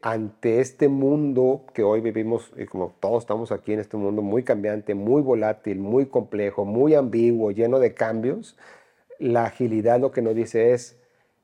ante 0.01 0.59
este 0.59 0.87
mundo 0.87 1.65
que 1.73 1.81
hoy 1.81 1.99
vivimos, 2.01 2.51
y 2.57 2.65
como 2.65 2.95
todos 2.99 3.23
estamos 3.23 3.51
aquí 3.51 3.73
en 3.73 3.79
este 3.79 3.97
mundo 3.97 4.21
muy 4.21 4.43
cambiante, 4.43 4.93
muy 4.93 5.21
volátil, 5.23 5.79
muy 5.79 6.05
complejo, 6.05 6.63
muy 6.63 6.93
ambiguo, 6.93 7.51
lleno 7.51 7.79
de 7.79 7.95
cambios, 7.95 8.55
la 9.17 9.45
agilidad 9.45 9.99
lo 9.99 10.11
que 10.11 10.21
nos 10.21 10.35
dice 10.35 10.73
es, 10.73 10.99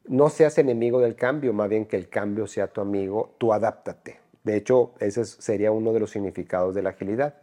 no 0.05 0.29
seas 0.29 0.57
enemigo 0.57 0.99
del 0.99 1.15
cambio, 1.15 1.53
más 1.53 1.69
bien 1.69 1.85
que 1.85 1.95
el 1.95 2.09
cambio 2.09 2.47
sea 2.47 2.67
tu 2.67 2.81
amigo, 2.81 3.33
tú 3.37 3.53
adáptate. 3.53 4.19
De 4.43 4.55
hecho, 4.55 4.93
ese 4.99 5.25
sería 5.25 5.71
uno 5.71 5.93
de 5.93 5.99
los 5.99 6.11
significados 6.11 6.75
de 6.75 6.81
la 6.81 6.89
agilidad, 6.89 7.35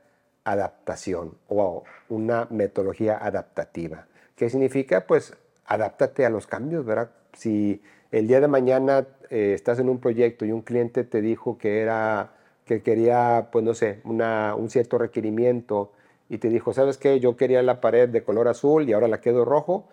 adaptación 0.45 1.35
o 1.49 1.85
una 2.09 2.47
metodología 2.51 3.17
adaptativa. 3.17 4.07
¿Qué 4.35 4.51
significa? 4.51 5.07
Pues 5.07 5.35
adáptate 5.65 6.25
a 6.27 6.31
los 6.31 6.47
cambios, 6.47 6.85
¿verdad? 6.85 7.11
Si 7.35 7.83
el 8.11 8.27
día 8.27 8.41
de 8.41 8.49
mañana 8.49 9.07
eh, 9.31 9.53
estás 9.55 9.79
en 9.79 9.89
un 9.89 9.99
proyecto 9.99 10.45
y 10.45 10.53
un 10.53 10.63
cliente 10.63 11.05
te 11.05 11.21
dijo 11.21 11.59
que 11.59 11.81
era 11.81 12.33
que 12.65 12.83
quería, 12.83 13.49
pues 13.51 13.65
no 13.65 13.75
sé, 13.75 14.01
un 14.05 14.69
cierto 14.69 14.99
requerimiento 14.99 15.91
y 16.29 16.39
te 16.39 16.51
dijo, 16.51 16.75
¿sabes 16.75 16.99
qué? 16.99 17.19
Yo 17.19 17.37
quería 17.37 17.63
la 17.63 17.81
pared 17.81 18.09
de 18.09 18.23
color 18.23 18.47
azul 18.47 18.89
y 18.89 18.93
ahora 18.93 19.09
la 19.09 19.23
quedo 19.23 19.47
rojo. 19.47 19.89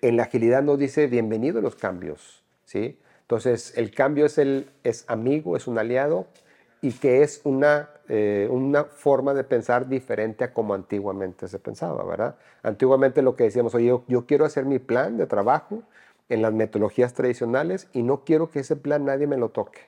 En 0.00 0.16
la 0.16 0.24
agilidad 0.24 0.62
nos 0.62 0.78
dice, 0.78 1.08
bienvenido 1.08 1.58
a 1.58 1.62
los 1.62 1.74
cambios, 1.74 2.44
¿sí? 2.64 2.98
Entonces, 3.22 3.76
el 3.76 3.90
cambio 3.90 4.26
es, 4.26 4.38
el, 4.38 4.70
es 4.84 5.04
amigo, 5.08 5.56
es 5.56 5.66
un 5.66 5.78
aliado 5.78 6.26
y 6.82 6.92
que 6.92 7.22
es 7.22 7.40
una, 7.44 7.88
eh, 8.10 8.46
una 8.50 8.84
forma 8.84 9.32
de 9.32 9.42
pensar 9.42 9.88
diferente 9.88 10.44
a 10.44 10.52
como 10.52 10.74
antiguamente 10.74 11.48
se 11.48 11.58
pensaba, 11.58 12.04
¿verdad? 12.04 12.36
Antiguamente 12.62 13.22
lo 13.22 13.34
que 13.34 13.44
decíamos, 13.44 13.74
oye, 13.74 13.98
yo, 14.06 14.26
quiero 14.26 14.44
hacer 14.44 14.66
mi 14.66 14.78
plan 14.78 15.16
de 15.16 15.26
trabajo 15.26 15.82
en 16.28 16.42
las 16.42 16.52
metodologías 16.52 17.14
tradicionales 17.14 17.88
y 17.92 18.02
no 18.02 18.24
quiero 18.24 18.50
que 18.50 18.60
ese 18.60 18.76
plan 18.76 19.04
nadie 19.04 19.26
me 19.26 19.36
lo 19.36 19.50
toque. 19.50 19.80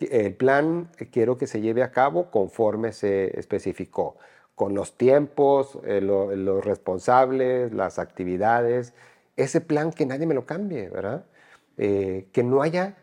El 0.00 0.34
plan 0.34 0.90
quiero 1.10 1.36
que 1.36 1.46
se 1.46 1.60
lleve 1.60 1.82
a 1.82 1.90
cabo 1.90 2.30
conforme 2.30 2.92
se 2.92 3.38
especificó, 3.38 4.16
con 4.54 4.74
los 4.74 4.96
tiempos, 4.96 5.78
eh, 5.84 6.00
los 6.00 6.64
responsables, 6.64 7.72
las 7.72 7.98
actividades, 7.98 8.94
ese 9.36 9.60
plan 9.60 9.92
que 9.92 10.06
nadie 10.06 10.26
me 10.26 10.34
lo 10.34 10.46
cambie, 10.46 10.88
¿verdad? 10.88 11.26
Eh, 11.76 12.28
que 12.32 12.42
no 12.42 12.62
haya 12.62 12.96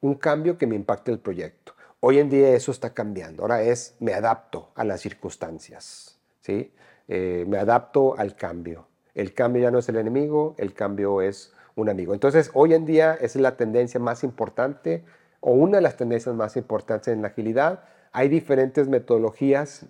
un 0.00 0.14
cambio 0.14 0.58
que 0.58 0.66
me 0.66 0.76
impacte 0.76 1.10
el 1.10 1.18
proyecto. 1.18 1.74
Hoy 2.00 2.18
en 2.18 2.28
día 2.28 2.50
eso 2.54 2.70
está 2.72 2.94
cambiando. 2.94 3.42
Ahora 3.42 3.62
es 3.62 3.96
me 4.00 4.14
adapto 4.14 4.70
a 4.74 4.84
las 4.84 5.00
circunstancias, 5.00 6.18
¿sí? 6.40 6.72
Eh, 7.08 7.44
me 7.48 7.58
adapto 7.58 8.16
al 8.16 8.36
cambio. 8.36 8.86
El 9.14 9.34
cambio 9.34 9.62
ya 9.62 9.70
no 9.70 9.78
es 9.78 9.88
el 9.88 9.96
enemigo, 9.96 10.54
el 10.58 10.72
cambio 10.72 11.20
es 11.20 11.52
un 11.74 11.88
amigo. 11.88 12.14
Entonces, 12.14 12.50
hoy 12.54 12.74
en 12.74 12.84
día 12.84 13.14
es 13.20 13.36
la 13.36 13.56
tendencia 13.56 14.00
más 14.00 14.24
importante 14.24 15.04
o 15.40 15.52
una 15.52 15.78
de 15.78 15.82
las 15.82 15.96
tendencias 15.96 16.34
más 16.34 16.56
importantes 16.56 17.08
en 17.08 17.22
la 17.22 17.28
agilidad. 17.28 17.84
Hay 18.12 18.28
diferentes 18.28 18.88
metodologías 18.88 19.86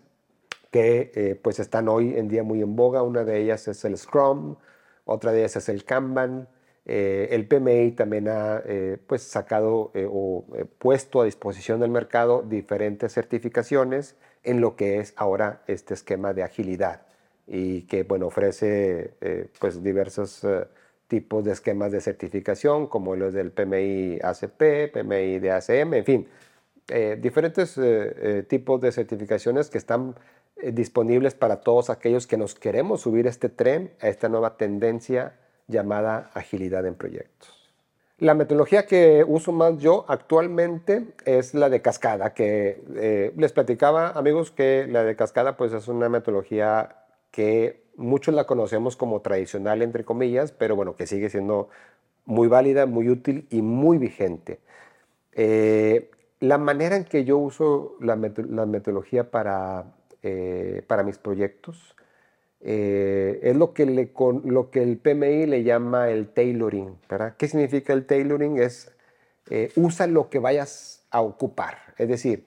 que 0.73 1.13
eh, 1.15 1.39
pues 1.41 1.61
están 1.61 1.89
hoy 1.89 2.15
en 2.17 2.29
día 2.29 2.43
muy 2.43 2.63
en 2.63 2.75
boga. 2.75 3.03
Una 3.03 3.25
de 3.25 3.39
ellas 3.41 3.69
es 3.69 3.85
el 3.85 3.97
Scrum, 3.97 4.57
otra 5.05 5.31
de 5.31 5.41
ellas 5.41 5.57
es 5.57 5.69
el 5.69 5.85
Kanban, 5.85 6.49
eh, 6.87 7.29
el 7.31 7.47
PMI 7.47 7.93
también 7.93 8.29
ha 8.29 8.63
eh, 8.65 8.97
pues 9.07 9.23
sacado 9.23 9.93
o 9.95 10.45
puesto 10.79 11.21
a 11.21 11.27
disposición 11.27 11.79
del 11.79 11.91
mercado 11.91 12.43
diferentes 12.43 13.13
certificaciones 13.13 14.17
en 14.43 14.61
lo 14.61 14.75
que 14.75 14.99
es 14.99 15.13
ahora 15.17 15.63
este 15.67 15.95
esquema 15.95 16.33
de 16.33 16.43
agilidad 16.43 17.03
y 17.47 17.83
que 17.83 18.03
bueno, 18.03 18.27
ofrece 18.27 19.15
pues 19.61 19.83
diversos 19.83 20.45
tipos 21.09 21.45
de 21.45 21.53
esquemas 21.53 21.93
de 21.93 22.01
certificación 22.01 22.87
como 22.87 23.17
los 23.17 23.35
del 23.35 23.51
PMI 23.51 24.19
ACP, 24.23 24.93
PMI 24.93 25.39
de 25.39 25.51
ACM, 25.51 25.95
en 25.95 26.05
fin, 26.05 26.29
diferentes 27.21 27.79
tipos 28.49 28.81
de 28.81 28.93
certificaciones 28.93 29.71
que 29.71 29.79
están 29.79 30.15
disponibles 30.73 31.35
para 31.35 31.61
todos 31.61 31.91
aquellos 31.91 32.27
que 32.27 32.37
nos 32.37 32.55
queremos 32.55 33.03
subir 33.03 33.27
este 33.27 33.49
tren, 33.49 33.93
a 34.01 34.09
esta 34.09 34.29
nueva 34.29 34.57
tendencia 34.57 35.35
llamada 35.69 36.31
agilidad 36.35 36.87
en 36.87 36.95
proyectos. 36.95 37.63
La 38.19 38.35
metodología 38.35 38.87
que 38.87 39.25
uso 39.27 39.51
más 39.51 39.79
yo 39.79 40.05
actualmente 40.07 41.09
es 41.25 41.55
la 41.55 41.69
de 41.69 41.83
cascada, 41.83 42.35
que 42.35 42.81
eh, 42.95 43.33
les 43.37 43.53
platicaba 43.53 44.11
amigos 44.11 44.53
que 44.53 44.87
la 44.89 45.03
de 45.03 45.17
cascada 45.17 45.57
pues 45.57 45.73
es 45.73 45.89
una 45.89 46.09
metodología 46.09 47.05
que 47.33 47.82
muchos 47.97 48.35
la 48.35 48.45
conocemos 48.45 48.97
como 48.97 49.21
tradicional 49.21 49.83
entre 49.83 50.05
comillas, 50.05 50.53
pero 50.53 50.77
bueno, 50.77 50.97
que 50.97 51.07
sigue 51.07 51.31
siendo 51.31 51.69
muy 52.25 52.49
válida, 52.49 52.87
muy 52.87 53.09
útil 53.09 53.47
y 53.51 53.63
muy 53.63 53.99
vigente. 53.99 54.61
Eh, 55.33 56.11
la 56.41 56.59
manera 56.59 56.97
en 56.97 57.05
que 57.05 57.25
yo 57.25 57.39
uso 57.39 57.97
la, 58.01 58.17
metodología 58.17 59.31
para, 59.31 59.95
eh, 60.23 60.83
para 60.87 61.03
mis 61.03 61.19
proyectos 61.19 61.97
eh, 62.61 63.41
es 63.43 63.57
lo 63.57 63.73
que, 63.73 63.87
le, 63.87 64.13
lo 64.45 64.71
que 64.71 64.83
el 64.83 64.99
PMI 64.99 65.47
le 65.47 65.63
llama 65.63 66.11
el 66.11 66.29
tailoring. 66.29 66.97
¿verdad? 67.09 67.35
¿Qué 67.37 67.49
significa 67.49 67.93
el 67.93 68.07
tailoring? 68.07 68.59
Es 68.59 68.95
usa 69.77 70.07
lo 70.07 70.31
que 70.31 70.39
vayas 70.39 71.05
a 71.11 71.21
ocupar. 71.21 71.77
Es 71.99 72.09
decir, 72.09 72.47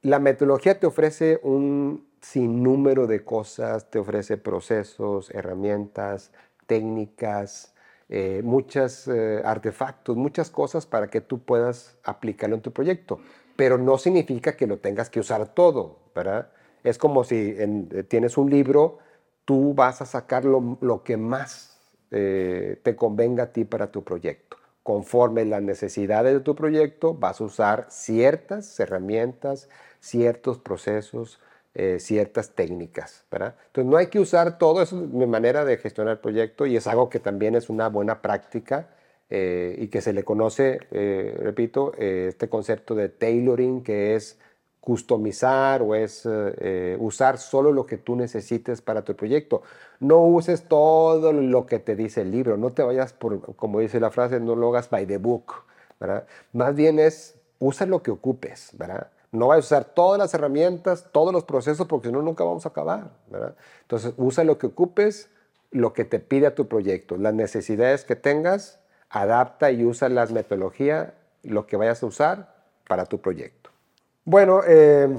la 0.00 0.18
metodología 0.20 0.80
te 0.80 0.86
ofrece 0.86 1.38
un 1.42 2.07
sinnúmero 2.20 3.06
de 3.06 3.24
cosas, 3.24 3.90
te 3.90 3.98
ofrece 3.98 4.36
procesos, 4.36 5.30
herramientas, 5.30 6.32
técnicas, 6.66 7.74
muchos 8.42 9.08
artefactos, 9.44 10.16
muchas 10.16 10.50
cosas 10.50 10.86
para 10.86 11.08
que 11.08 11.20
tú 11.20 11.40
puedas 11.40 11.98
aplicarlo 12.04 12.56
en 12.56 12.62
tu 12.62 12.72
proyecto. 12.72 13.20
Pero 13.56 13.76
no 13.76 13.98
significa 13.98 14.56
que 14.56 14.66
lo 14.66 14.78
tengas 14.78 15.10
que 15.10 15.20
usar 15.20 15.54
todo, 15.54 15.98
¿verdad? 16.14 16.50
Es 16.84 16.98
como 16.98 17.24
si 17.24 17.54
eh, 17.58 18.04
tienes 18.08 18.38
un 18.38 18.50
libro, 18.50 18.98
tú 19.44 19.74
vas 19.74 20.00
a 20.00 20.06
sacar 20.06 20.44
lo, 20.44 21.02
que 21.04 21.16
más 21.16 21.80
eh, 22.10 22.80
te 22.82 22.96
convenga 22.96 23.44
a 23.44 23.52
ti 23.52 23.64
para 23.64 23.90
tu 23.90 24.04
proyecto. 24.04 24.56
Conforme 24.82 25.44
las 25.44 25.62
necesidades 25.62 26.32
de 26.32 26.40
tu 26.40 26.54
proyecto, 26.54 27.14
vas 27.14 27.40
a 27.40 27.44
usar 27.44 27.86
ciertas 27.90 28.78
herramientas, 28.80 29.68
ciertos 30.00 30.58
procesos, 30.58 31.40
eh, 31.74 31.98
ciertas 32.00 32.54
técnicas, 32.54 33.24
¿verdad? 33.30 33.54
Entonces 33.66 33.90
no 33.90 33.96
hay 33.96 34.08
que 34.08 34.20
usar 34.20 34.58
todo, 34.58 34.82
eso 34.82 35.02
es 35.02 35.08
mi 35.08 35.26
manera 35.26 35.64
de 35.64 35.76
gestionar 35.78 36.12
el 36.12 36.20
proyecto 36.20 36.66
y 36.66 36.76
es 36.76 36.86
algo 36.86 37.08
que 37.08 37.20
también 37.20 37.54
es 37.54 37.68
una 37.70 37.88
buena 37.88 38.22
práctica 38.22 38.90
y 39.30 39.88
que 39.88 40.00
se 40.00 40.14
le 40.14 40.24
conoce, 40.24 40.78
repito, 41.38 41.92
este 41.98 42.48
concepto 42.48 42.94
de 42.94 43.10
tailoring, 43.10 43.82
que 43.82 44.14
es 44.14 44.38
customizar 44.88 45.82
o 45.82 45.94
es 45.94 46.24
eh, 46.24 46.30
eh, 46.30 46.96
usar 46.98 47.36
solo 47.36 47.72
lo 47.72 47.84
que 47.84 47.98
tú 47.98 48.16
necesites 48.16 48.80
para 48.80 49.02
tu 49.02 49.14
proyecto. 49.14 49.60
No 50.00 50.20
uses 50.24 50.66
todo 50.66 51.34
lo 51.34 51.66
que 51.66 51.78
te 51.78 51.94
dice 51.94 52.22
el 52.22 52.30
libro, 52.30 52.56
no 52.56 52.70
te 52.70 52.82
vayas 52.82 53.12
por, 53.12 53.54
como 53.56 53.80
dice 53.80 54.00
la 54.00 54.10
frase, 54.10 54.40
no 54.40 54.56
lo 54.56 54.70
hagas 54.70 54.88
by 54.88 55.04
the 55.06 55.18
book, 55.18 55.64
¿verdad? 56.00 56.26
Más 56.54 56.74
bien 56.74 56.98
es, 56.98 57.38
usa 57.58 57.86
lo 57.86 58.02
que 58.02 58.10
ocupes, 58.10 58.70
¿verdad? 58.78 59.10
No 59.30 59.48
vayas 59.48 59.64
a 59.64 59.76
usar 59.76 59.84
todas 59.84 60.18
las 60.18 60.32
herramientas, 60.34 61.06
todos 61.12 61.32
los 61.32 61.44
procesos, 61.44 61.86
porque 61.86 62.08
si 62.08 62.12
no, 62.12 62.22
nunca 62.22 62.44
vamos 62.44 62.64
a 62.66 62.70
acabar, 62.70 63.10
¿verdad? 63.28 63.54
Entonces, 63.82 64.14
usa 64.16 64.44
lo 64.44 64.58
que 64.58 64.68
ocupes, 64.68 65.30
lo 65.70 65.92
que 65.92 66.04
te 66.04 66.18
pide 66.18 66.50
tu 66.50 66.66
proyecto, 66.66 67.16
las 67.16 67.34
necesidades 67.34 68.04
que 68.04 68.16
tengas, 68.16 68.80
adapta 69.10 69.70
y 69.70 69.84
usa 69.84 70.08
las 70.08 70.32
metodologías, 70.32 71.12
lo 71.42 71.66
que 71.66 71.76
vayas 71.76 72.02
a 72.02 72.06
usar 72.06 72.54
para 72.86 73.06
tu 73.06 73.20
proyecto. 73.20 73.70
Bueno, 74.24 74.60
eh, 74.66 75.18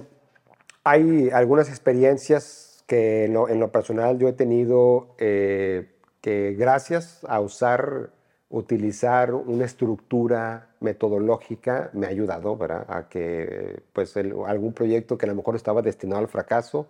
Hay 0.84 1.30
algunas 1.32 1.70
experiencias 1.70 2.84
que 2.88 3.26
en 3.26 3.60
lo, 3.60 3.72
personal 3.72 4.18
yo 4.18 4.28
he 4.28 4.34
tenido 4.34 5.10
eh, 5.20 5.92
que 6.22 6.56
gracias 6.58 7.24
a 7.28 7.40
usar, 7.40 8.10
utilizar 8.50 9.34
una 9.34 9.66
estructura 9.66 10.70
metodológica 10.80 11.92
me 11.94 12.08
ha 12.08 12.10
ayudado 12.10 12.58
¿verdad? 12.58 12.86
a 12.88 13.08
que 13.08 13.82
pues 13.94 14.16
algún 14.18 14.74
proyecto 14.74 15.18
que 15.18 15.26
a 15.26 15.30
lo 15.30 15.36
mejor 15.36 15.56
estaba 15.56 15.82
destinado 15.82 16.20
al 16.20 16.28
fracaso, 16.28 16.88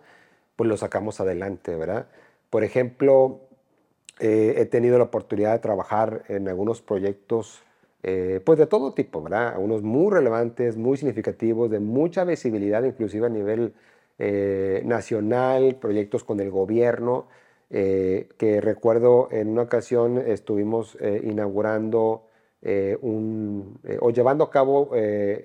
pues 0.56 0.68
lo 0.68 0.76
sacamos 0.76 1.20
adelante, 1.20 1.74
¿verdad? 1.74 2.06
Por 2.48 2.64
ejemplo, 2.64 3.40
eh, 4.20 4.54
he 4.58 4.66
tenido 4.66 4.98
la 4.98 5.04
oportunidad 5.04 5.52
de 5.52 5.58
trabajar 5.60 6.24
en 6.28 6.48
algunos 6.48 6.82
proyectos 6.82 7.62
eh, 8.02 8.40
pues 8.44 8.58
de 8.58 8.66
todo 8.66 8.94
tipo, 8.94 9.22
¿verdad? 9.22 9.56
Unos 9.58 9.82
muy 9.82 10.10
relevantes, 10.12 10.76
muy 10.76 10.96
significativos, 10.96 11.70
de 11.70 11.80
mucha 11.80 12.24
visibilidad, 12.24 12.82
inclusive 12.84 13.26
a 13.26 13.30
nivel 13.30 13.74
eh, 14.18 14.82
nacional, 14.86 15.76
proyectos 15.80 16.24
con 16.24 16.40
el 16.40 16.50
gobierno, 16.50 17.26
que 17.70 18.60
recuerdo 18.60 19.28
en 19.30 19.48
una 19.48 19.62
ocasión 19.62 20.18
estuvimos 20.18 20.98
inaugurando 21.22 22.26
un, 23.00 23.78
o 24.00 24.10
llevando 24.10 24.44
a 24.44 24.50
cabo 24.50 24.90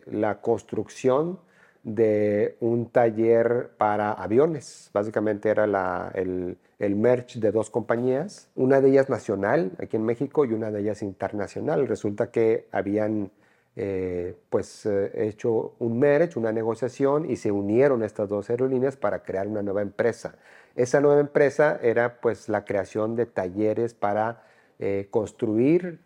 la 0.08 0.42
construcción 0.42 1.40
de 1.86 2.58
un 2.62 2.90
taller 2.90 3.70
para 3.78 4.12
aviones. 4.12 4.90
Básicamente 4.92 5.50
era 5.50 6.12
el, 6.16 6.58
el, 6.80 6.96
merch 6.96 7.36
de 7.36 7.52
dos 7.52 7.70
compañías, 7.70 8.50
una 8.56 8.82
de 8.82 8.90
ellas 8.90 9.08
nacional 9.08 9.72
aquí 9.80 9.96
en 9.96 10.04
México 10.04 10.46
y 10.46 10.54
una 10.54 10.72
de 10.72 10.82
ellas 10.82 11.04
internacional. 11.04 11.88
Resulta 11.88 12.32
que 12.32 12.68
habían 12.72 13.32
eh, 13.76 14.36
pues 14.50 14.86
eh, 14.86 15.12
hecho 15.28 15.76
un 15.80 16.00
merch, 16.00 16.38
una 16.38 16.52
negociación 16.52 17.30
y 17.30 17.36
se 17.36 17.52
unieron 17.52 18.04
estas 18.04 18.30
dos 18.30 18.50
aerolíneas 18.50 18.96
para 18.96 19.24
crear 19.24 19.48
una 19.48 19.62
nueva 19.62 19.82
empresa. 19.82 20.36
Esa 20.76 21.02
nueva 21.02 21.20
empresa 21.22 21.80
era 21.82 22.20
pues 22.22 22.50
la 22.50 22.66
creación 22.66 23.16
de 23.16 23.26
talleres 23.26 23.94
para 23.94 24.44
eh, 24.80 25.08
construir, 25.10 26.00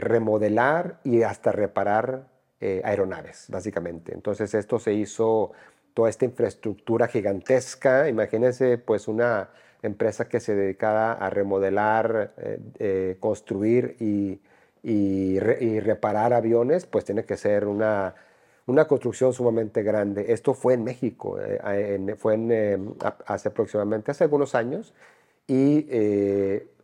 remodelar 0.00 0.98
y 1.04 1.22
hasta 1.22 1.52
reparar 1.52 2.26
eh, 2.66 2.80
aeronaves, 2.82 3.46
básicamente. 3.50 4.14
Entonces 4.14 4.54
esto 4.54 4.78
se 4.78 4.94
hizo, 4.94 5.52
toda 5.92 6.08
esta 6.08 6.24
infraestructura 6.24 7.08
gigantesca, 7.08 8.08
imagínense 8.08 8.78
pues 8.78 9.06
una 9.06 9.50
empresa 9.82 10.28
que 10.30 10.40
se 10.40 10.54
dedicara 10.54 11.12
a 11.12 11.28
remodelar, 11.28 12.32
eh, 12.38 12.58
eh, 12.78 13.16
construir 13.20 13.96
y, 14.00 14.40
y, 14.84 15.40
reparar 15.80 16.32
aviones, 16.32 16.86
pues 16.86 17.04
tiene 17.04 17.24
que 17.24 17.36
ser 17.36 17.66
una, 17.66 18.14
una 18.66 18.86
construcción 18.86 19.32
sumamente 19.32 19.82
grande. 19.82 20.26
Esto 20.32 20.54
fue 20.54 20.74
en 20.74 20.84
México, 20.84 21.38
fue 22.18 22.34
en, 22.34 22.94
hace 23.26 23.48
aproximadamente, 23.48 24.10
hace 24.10 24.24
algunos 24.24 24.54
años, 24.54 24.94
y 25.46 25.86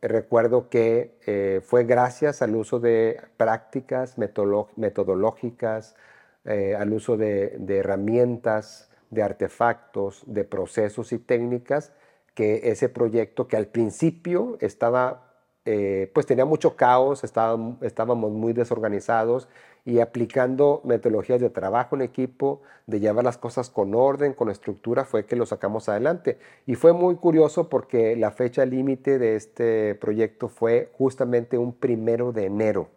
recuerdo 0.03 0.69
que 0.69 1.17
eh, 1.27 1.61
fue 1.63 1.85
gracias 1.85 2.43
al 2.43 2.57
uso 2.57 2.81
de 2.81 3.21
prácticas 3.37 4.17
metodológicas, 4.19 5.97
eh, 6.45 6.75
al 6.75 6.93
uso 6.93 7.17
de, 7.17 7.59
herramientas, 7.69 8.91
de 9.11 9.23
artefactos, 9.23 10.23
de 10.27 10.45
procesos 10.45 11.13
y 11.13 11.19
técnicas, 11.19 11.93
que 12.35 12.71
ese 12.71 12.89
proyecto 12.89 13.49
que 13.49 13.57
al 13.57 13.67
principio 13.67 14.57
estaba, 14.61 15.30
eh, 15.67 16.11
pues 16.15 16.27
tenía 16.27 16.45
mucho 16.45 16.75
caos, 16.75 17.23
estábamos 17.23 18.31
muy 18.33 18.53
desorganizados 18.53 19.49
y 19.85 20.01
aplicando 20.01 20.81
metodologías 20.85 21.41
de 21.41 21.51
trabajo 21.51 21.97
en 21.97 22.03
equipo, 22.03 22.63
de 22.87 23.01
llevar 23.01 23.25
las 23.25 23.39
cosas 23.39 23.71
con 23.71 23.95
orden, 23.95 24.35
con 24.35 24.51
estructura, 24.51 25.05
fue 25.05 25.27
que 25.27 25.37
lo 25.37 25.47
sacamos 25.47 25.89
adelante. 25.89 26.39
Y 26.67 26.75
fue 26.75 26.93
muy 26.93 27.17
curioso 27.17 27.69
porque 27.69 28.17
la 28.17 28.31
fecha 28.31 28.65
límite 28.65 29.19
de 29.19 29.37
este 29.37 29.95
proyecto 29.95 30.49
fue 30.49 30.91
justamente 30.97 31.59
un 31.59 31.73
primero 31.73 32.33
de 32.33 32.47
enero. 32.47 32.89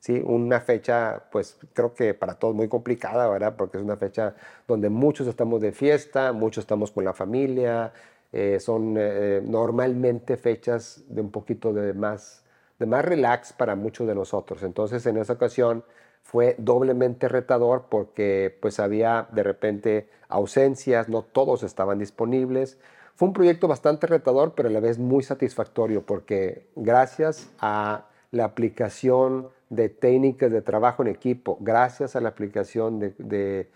¿sí? 0.00 0.22
Una 0.24 0.60
fecha, 0.60 1.24
pues 1.32 1.58
creo 1.72 1.94
que 1.94 2.14
para 2.14 2.34
todos 2.34 2.54
muy 2.54 2.68
complicada, 2.68 3.28
¿verdad? 3.28 3.56
Porque 3.56 3.78
es 3.78 3.82
una 3.82 3.96
fecha 3.96 4.34
donde 4.68 4.88
muchos 4.88 5.26
estamos 5.26 5.60
de 5.60 5.72
fiesta, 5.72 6.32
muchos 6.32 6.62
estamos 6.62 6.90
con 6.92 7.04
la 7.04 7.12
familia, 7.12 7.92
eh, 8.38 8.60
son 8.60 8.96
eh, 8.98 9.40
normalmente 9.42 10.36
fechas 10.36 11.02
de 11.08 11.22
un 11.22 11.30
poquito 11.30 11.72
de 11.72 11.94
más, 11.94 12.44
de 12.78 12.84
más 12.84 13.02
relax 13.02 13.54
para 13.54 13.76
muchos 13.76 14.06
de 14.06 14.14
nosotros. 14.14 14.62
Entonces, 14.62 15.06
en 15.06 15.16
esa 15.16 15.32
ocasión, 15.32 15.84
fue 16.20 16.54
doblemente 16.58 17.28
retador 17.28 17.86
porque 17.88 18.54
pues 18.60 18.78
había 18.78 19.26
de 19.32 19.42
repente 19.42 20.10
ausencias, 20.28 21.08
no 21.08 21.22
todos 21.22 21.62
estaban 21.62 21.98
disponibles. 21.98 22.78
Fue 23.14 23.28
un 23.28 23.32
proyecto 23.32 23.68
bastante 23.68 24.06
retador, 24.06 24.52
pero 24.54 24.68
a 24.68 24.72
la 24.72 24.80
vez 24.80 24.98
muy 24.98 25.22
satisfactorio 25.22 26.04
porque 26.04 26.66
gracias 26.76 27.48
a 27.58 28.04
la 28.32 28.44
aplicación 28.44 29.48
de 29.70 29.88
técnicas 29.88 30.52
de 30.52 30.60
trabajo 30.60 31.02
en 31.02 31.08
equipo, 31.08 31.56
gracias 31.60 32.16
a 32.16 32.20
la 32.20 32.28
aplicación 32.28 33.00
de, 33.00 33.14
de 33.16 33.70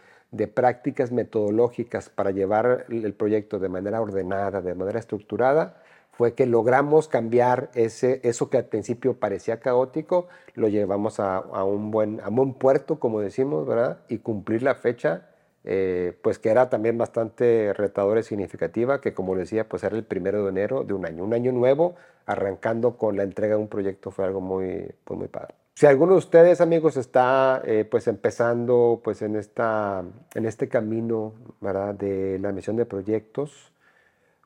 prácticas 0.46 1.12
metodológicas 1.12 2.08
para 2.08 2.30
llevar 2.30 2.86
el 2.88 3.14
proyecto 3.14 3.58
de 3.58 3.68
manera 3.68 4.00
ordenada, 4.00 4.62
de 4.62 4.74
manera 4.74 4.98
estructurada, 4.98 5.82
fue 6.20 6.34
que 6.34 6.44
logramos 6.44 7.08
cambiar 7.08 7.70
ese, 7.74 8.20
eso 8.24 8.50
que 8.50 8.58
al 8.58 8.66
principio 8.66 9.14
parecía 9.14 9.58
caótico, 9.58 10.28
lo 10.54 10.68
llevamos 10.68 11.18
a, 11.18 11.40
un, 11.64 11.90
buen, 11.90 12.20
a 12.20 12.28
buen 12.28 12.52
puerto, 12.52 13.00
como 13.00 13.20
decimos, 13.20 13.66
¿verdad? 13.66 14.00
Y 14.08 14.18
cumplir 14.18 14.62
la 14.62 14.74
fecha, 14.74 15.30
eh, 15.64 16.14
pues 16.22 16.38
que 16.38 16.50
era 16.50 16.68
también 16.68 16.98
bastante 16.98 17.72
retadora 17.72 18.20
y 18.20 18.22
significativa, 18.22 19.00
que 19.00 19.14
como 19.14 19.34
decía, 19.34 19.66
pues 19.66 19.82
era 19.82 19.96
el 19.96 20.04
primero 20.04 20.42
de 20.44 20.50
enero 20.50 20.84
de 20.84 20.92
un 20.92 21.06
año, 21.06 21.24
un 21.24 21.32
año 21.32 21.52
nuevo, 21.52 21.94
arrancando 22.26 22.98
con 22.98 23.16
la 23.16 23.22
entrega 23.22 23.56
de 23.56 23.62
un 23.62 23.68
proyecto, 23.68 24.10
fue 24.10 24.26
algo 24.26 24.42
muy, 24.42 24.92
pues 25.04 25.18
muy 25.18 25.28
padre. 25.28 25.54
Si 25.80 25.86
alguno 25.86 26.12
de 26.12 26.18
ustedes, 26.18 26.60
amigos, 26.60 26.98
está 26.98 27.62
eh, 27.64 27.86
pues 27.90 28.06
empezando 28.06 29.00
pues 29.02 29.22
en, 29.22 29.34
esta, 29.34 30.04
en 30.34 30.44
este 30.44 30.68
camino, 30.68 31.32
¿verdad? 31.62 31.94
De 31.94 32.38
la 32.38 32.52
misión 32.52 32.76
de 32.76 32.84
proyectos, 32.84 33.72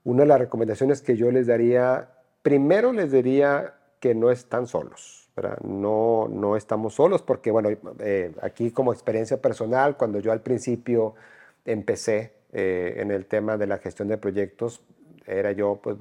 una 0.05 0.23
de 0.23 0.29
las 0.29 0.39
recomendaciones 0.39 1.03
que 1.03 1.17
yo 1.17 1.33
les 1.33 1.49
daría, 1.49 2.09
primero 2.43 2.93
les 2.93 3.11
diría 3.11 3.75
que 3.99 4.15
no 4.15 4.31
están 4.31 4.69
solos, 4.69 5.29
No, 5.65 6.29
no 6.31 6.57
estamos 6.57 6.95
solos 6.95 7.23
porque, 7.23 7.51
bueno, 7.51 7.69
eh, 7.99 8.33
aquí 8.41 8.71
como 8.71 8.93
experiencia 8.93 9.43
personal, 9.43 9.97
cuando 9.97 10.21
yo 10.21 10.31
al 10.31 10.41
principio 10.41 11.17
empecé 11.65 12.35
eh, 12.53 12.95
en 12.99 13.11
el 13.11 13.27
tema 13.27 13.57
de 13.57 13.67
la 13.67 13.79
gestión 13.79 14.07
de 14.07 14.19
proyectos, 14.19 14.83
era 15.27 15.51
yo 15.51 15.81
pues, 15.83 15.97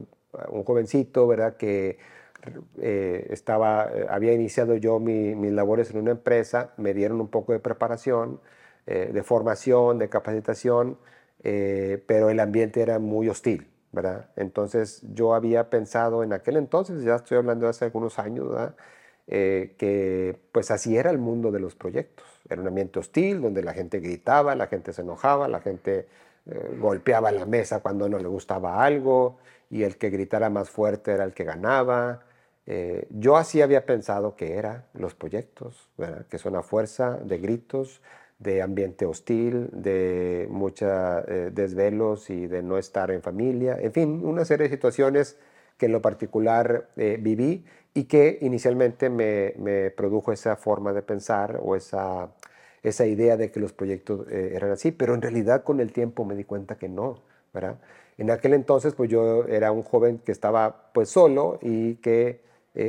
un 0.49 0.63
jovencito, 0.63 1.25
¿verdad? 1.25 1.57
Que 1.57 1.97
eh, 2.79 3.27
estaba, 3.29 3.89
había 4.09 4.33
iniciado 4.33 4.75
yo 4.75 4.99
mis 4.99 5.51
labores 5.51 5.91
en 5.91 5.97
una 5.97 6.11
empresa, 6.11 6.73
me 6.77 6.93
dieron 6.93 7.21
un 7.21 7.27
poco 7.29 7.53
de 7.53 7.59
preparación, 7.59 8.39
de 8.85 9.23
formación, 9.23 9.97
de 9.97 10.09
capacitación, 10.09 10.97
pero 11.41 12.29
el 12.29 12.39
ambiente 12.41 12.81
era 12.81 12.99
muy 12.99 13.29
hostil. 13.29 13.73
Entonces 14.35 15.01
yo 15.13 15.35
había 15.35 15.69
pensado 15.69 16.23
en 16.23 16.33
aquel 16.33 16.57
entonces, 16.57 17.03
ya 17.03 17.15
estoy 17.15 17.37
hablando 17.37 17.65
de 17.65 17.69
hace 17.71 17.85
algunos 17.85 18.17
años, 18.19 18.47
eh, 19.27 19.75
que 19.77 20.37
pues 20.51 20.71
así 20.71 20.97
era 20.97 21.11
el 21.11 21.19
mundo 21.19 21.51
de 21.51 21.59
los 21.59 21.75
proyectos. 21.75 22.25
Era 22.49 22.61
un 22.61 22.67
ambiente 22.67 22.99
hostil 22.99 23.41
donde 23.41 23.63
la 23.63 23.73
gente 23.73 23.99
gritaba, 23.99 24.55
la 24.55 24.67
gente 24.67 24.93
se 24.93 25.01
enojaba, 25.01 25.47
la 25.47 25.61
gente 25.61 26.07
eh, 26.45 26.77
golpeaba 26.79 27.31
la 27.31 27.45
mesa 27.45 27.81
cuando 27.81 28.09
no 28.09 28.17
le 28.19 28.27
gustaba 28.27 28.83
algo 28.83 29.37
y 29.69 29.83
el 29.83 29.97
que 29.97 30.09
gritara 30.09 30.49
más 30.49 30.69
fuerte 30.69 31.11
era 31.13 31.23
el 31.23 31.33
que 31.33 31.43
ganaba. 31.43 32.23
Eh, 32.65 33.07
yo 33.09 33.35
así 33.35 33.61
había 33.61 33.85
pensado 33.85 34.35
que 34.35 34.53
eran 34.53 34.85
los 34.93 35.15
proyectos, 35.15 35.89
que 36.29 36.37
son 36.37 36.55
a 36.55 36.63
fuerza 36.63 37.17
de 37.17 37.37
gritos, 37.37 38.01
de 38.43 38.61
ambiente 38.61 39.05
hostil, 39.05 39.69
de 39.71 40.47
muchos 40.49 40.89
eh, 41.27 41.49
desvelos 41.53 42.29
y 42.29 42.47
de 42.47 42.61
no 42.61 42.77
estar 42.77 43.09
en 43.11 43.21
familia, 43.21 43.77
en 43.79 43.91
fin, 43.93 44.25
una 44.25 44.45
serie 44.45 44.67
de 44.67 44.75
situaciones 44.75 45.37
que 45.77 45.87
en 45.87 45.93
lo 45.93 46.01
particular 46.01 46.89
eh, 46.97 47.17
viví 47.19 47.65
y 47.93 48.03
que 48.05 48.37
inicialmente 48.41 49.09
me, 49.09 49.53
me, 49.57 49.91
produjo 49.91 50.31
esa 50.31 50.55
forma 50.55 50.93
de 50.93 51.01
pensar 51.01 51.59
o 51.63 51.75
esa, 51.75 52.29
esa 52.83 53.05
idea 53.05 53.37
de 53.37 53.49
que 53.51 53.59
los 53.59 53.73
proyectos 53.73 54.27
eh, 54.29 54.51
eran 54.55 54.71
así, 54.71 54.91
pero 54.91 55.13
en 55.15 55.21
realidad 55.21 55.63
con 55.63 55.79
el 55.79 55.93
tiempo 55.93 56.25
me 56.25 56.35
di 56.35 56.43
cuenta 56.43 56.75
que 56.75 56.89
no, 56.89 57.19
¿verdad? 57.53 57.79
En 58.17 58.29
aquel 58.29 58.53
entonces 58.53 58.93
pues 58.93 59.09
yo 59.09 59.45
era 59.45 59.71
un 59.71 59.83
joven 59.83 60.19
que 60.19 60.31
estaba 60.31 60.91
pues 60.93 61.09
solo 61.09 61.59
y 61.61 61.95
que 61.95 62.41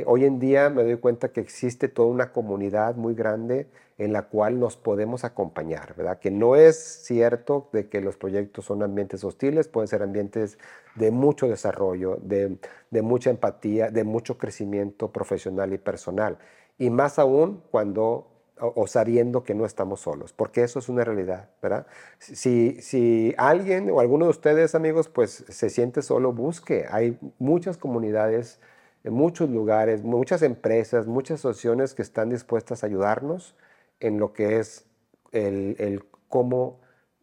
hoy 0.05 0.25
en 0.25 0.39
día 0.39 0.69
me 0.69 0.83
doy 0.83 0.97
cuenta 0.97 1.29
que 1.29 1.41
existe 1.41 1.87
toda 1.87 2.09
una 2.09 2.31
comunidad 2.31 2.95
muy 2.95 3.13
grande 3.13 3.67
en 3.97 4.11
la 4.11 4.23
cual 4.23 4.59
nos 4.59 4.75
podemos 4.75 5.23
acompañar, 5.23 5.95
¿verdad? 5.95 6.19
Que 6.19 6.29
no 6.29 6.55
es 6.55 6.75
cierto 6.75 7.69
de 7.71 7.87
que 7.87 8.01
los 8.01 8.17
proyectos 8.17 8.65
son 8.65 8.83
ambientes 8.83 9.23
hostiles, 9.23 9.69
pueden 9.69 9.87
ser 9.87 10.03
ambientes 10.03 10.57
de 10.95 11.11
mucho 11.11 11.47
desarrollo, 11.47 12.17
de, 12.21 12.57
mucha 13.01 13.29
empatía, 13.29 13.91
de 13.91 14.03
mucho 14.03 14.37
crecimiento 14.37 15.11
profesional 15.11 15.73
y 15.73 15.77
personal. 15.77 16.37
Y 16.77 16.89
más 16.89 17.19
aún 17.19 17.63
cuando 17.71 18.31
o, 18.57 18.87
sabiendo 18.87 19.43
que 19.43 19.53
no 19.53 19.65
estamos 19.65 19.99
solos, 19.99 20.31
porque 20.31 20.63
eso 20.63 20.79
es 20.79 20.87
una 20.87 21.03
realidad, 21.03 21.49
¿verdad? 21.61 21.87
Si, 22.19 22.81
si 22.81 23.33
alguien 23.37 23.89
o 23.91 23.99
alguno 23.99 24.25
de 24.25 24.31
ustedes, 24.31 24.75
amigos, 24.75 25.09
pues 25.09 25.43
se 25.49 25.69
siente 25.69 26.01
solo, 26.01 26.31
busque. 26.31 26.85
Hay 26.89 27.17
muchas 27.37 27.77
comunidades, 27.77 28.61
en 29.05 29.13
muchos 29.13 29.49
lugares, 29.51 30.03
muchas 30.03 30.41
empresas, 30.41 31.05
muchas 31.05 31.39
asociaciones 31.39 31.93
que 31.93 32.01
están 32.01 32.29
dispuestas 32.31 32.83
a 32.83 32.87
ayudarnos 32.87 33.55
en 33.99 34.17
lo 34.17 34.33
que 34.33 34.57
es 34.59 34.85
el, 35.31 35.75
el 35.77 36.03
cómo 36.27 36.79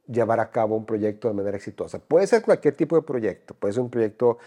llevar 0.07 0.38
a 0.38 0.51
cabo 0.51 0.77
un 0.77 0.87
proyecto 0.87 1.27
de 1.27 1.35
manera 1.35 1.57
exitosa. 1.57 1.99
Puede 1.99 2.29
ser 2.29 2.42
cualquier 2.42 2.77
tipo 2.77 2.95
de 2.95 3.03
proyecto, 3.03 3.55
puede 3.55 3.75
ser 3.75 3.83
un 3.83 3.90
proyecto 3.90 4.38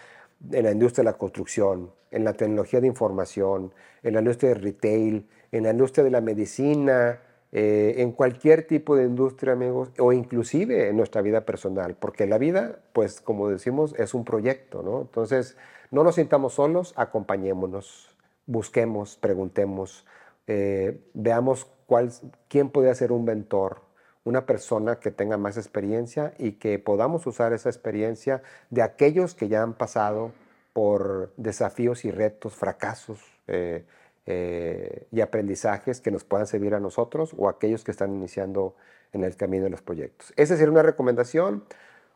en 0.50 0.64
la 0.64 0.70
industria 0.72 1.04
de 1.04 1.10
la 1.10 1.18
construcción, 1.18 1.92
en 2.10 2.24
la 2.24 2.32
tecnología 2.32 2.80
de 2.80 2.86
información, 2.86 3.72
en 4.02 4.14
la 4.14 4.20
industria 4.20 4.54
de 4.54 4.54
retail, 4.54 5.28
en 5.52 5.64
la 5.64 5.70
industria 5.70 6.04
de 6.04 6.10
la 6.10 6.22
medicina, 6.22 7.20
eh, 7.52 7.96
en 7.98 8.12
cualquier 8.12 8.66
tipo 8.66 8.96
de 8.96 9.04
industria, 9.04 9.52
amigos, 9.52 9.90
o 9.98 10.12
inclusive 10.14 10.88
en 10.88 10.96
nuestra 10.96 11.20
vida 11.20 11.44
personal, 11.44 11.96
porque 12.00 12.26
la 12.26 12.38
vida, 12.38 12.80
pues 12.94 13.20
como 13.20 13.50
decimos, 13.50 13.94
es 13.98 14.14
un 14.14 14.24
proyecto, 14.24 14.82
¿no? 14.82 15.02
Entonces, 15.02 15.56
no 15.90 16.04
nos 16.04 16.16
sintamos 16.16 16.54
solos, 16.54 16.92
acompañémonos, 16.96 18.14
busquemos, 18.46 19.16
preguntemos, 19.16 20.06
eh, 20.46 21.00
veamos 21.14 21.66
cuál, 21.86 22.12
quién 22.48 22.70
podría 22.70 22.94
ser 22.94 23.12
un 23.12 23.24
mentor, 23.24 23.82
una 24.24 24.46
persona 24.46 24.98
que 24.98 25.10
tenga 25.10 25.36
más 25.36 25.56
experiencia 25.56 26.34
y 26.38 26.52
que 26.52 26.78
podamos 26.78 27.26
usar 27.26 27.52
esa 27.52 27.68
experiencia 27.68 28.42
de 28.70 28.82
aquellos 28.82 29.34
que 29.34 29.48
ya 29.48 29.62
han 29.62 29.74
pasado 29.74 30.32
por 30.72 31.32
desafíos 31.36 32.04
y 32.04 32.10
retos, 32.10 32.54
fracasos 32.54 33.20
eh, 33.46 33.84
eh, 34.26 35.06
y 35.12 35.20
aprendizajes 35.20 36.00
que 36.00 36.10
nos 36.10 36.24
puedan 36.24 36.46
servir 36.46 36.74
a 36.74 36.80
nosotros 36.80 37.34
o 37.38 37.48
aquellos 37.48 37.84
que 37.84 37.92
están 37.92 38.12
iniciando 38.12 38.74
en 39.12 39.22
el 39.22 39.36
camino 39.36 39.64
de 39.64 39.70
los 39.70 39.82
proyectos. 39.82 40.32
Esa 40.36 40.56
sería 40.56 40.72
una 40.72 40.82
recomendación. 40.82 41.64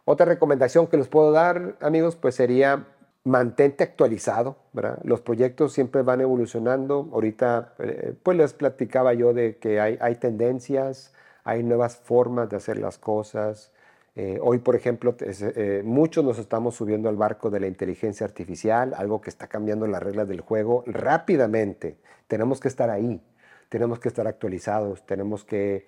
Otra 0.05 0.27
recomendación 0.27 0.89
que 0.89 0.97
les 0.97 1.09
puedo 1.09 1.31
dar, 1.31 1.77
amigos, 1.81 2.17
pues 2.17 2.35
sería 2.35 2.87
mantente 3.25 3.85
actualizado, 3.85 4.57
¿verdad? 4.73 4.99
Los 5.05 5.21
proyectos 5.21 5.73
siempre 5.73 6.03
van 6.03 6.21
evolucionando. 6.21 7.09
Ahorita, 7.13 7.75
eh, 7.79 8.15
pues 8.23 8.37
les 8.37 8.55
platicaba 8.55 9.15
yo 9.15 9.35
de 9.35 9.59
que 9.59 9.81
hay, 9.81 10.15
tendencias, 10.17 11.13
hay 11.45 11.63
nuevas 11.63 11.97
formas 11.97 12.49
de 12.49 12.57
hacer 12.57 12.79
las 12.79 12.99
cosas. 12.99 13.73
Eh, 14.17 14.39
hoy, 14.43 14.59
por 14.59 14.75
ejemplo, 14.75 15.15
eh, 15.21 15.83
muchos 15.85 16.25
nos 16.25 16.39
estamos 16.39 16.75
subiendo 16.75 17.09
al 17.09 17.17
barco 17.17 17.51
de 17.51 17.61
la 17.61 17.67
inteligencia 17.67 18.27
artificial, 18.27 18.95
algo 18.97 19.21
que 19.21 19.31
está 19.31 19.47
cambiando 19.47 19.87
las 19.87 20.03
reglas 20.03 20.29
del 20.29 20.41
juego 20.41 20.83
rápidamente. 20.87 21.99
Tenemos 22.27 22.61
que 22.61 22.69
estar 22.69 22.91
ahí, 22.91 23.23
tenemos 23.69 24.01
que 24.01 24.09
estar 24.09 24.27
actualizados, 24.27 25.05
tenemos 25.07 25.45
que 25.45 25.87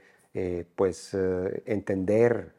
pues, 0.77 1.15
entender, 1.67 2.55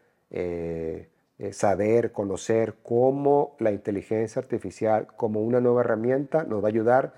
saber, 1.52 2.12
conocer 2.12 2.76
cómo 2.84 3.56
la 3.60 3.72
inteligencia 3.72 4.42
artificial 4.42 5.08
como 5.18 5.42
una 5.42 5.60
nueva 5.60 5.82
herramienta 5.82 6.44
nos 6.44 6.64
va 6.64 6.68
a 6.68 6.70
ayudar 6.70 7.14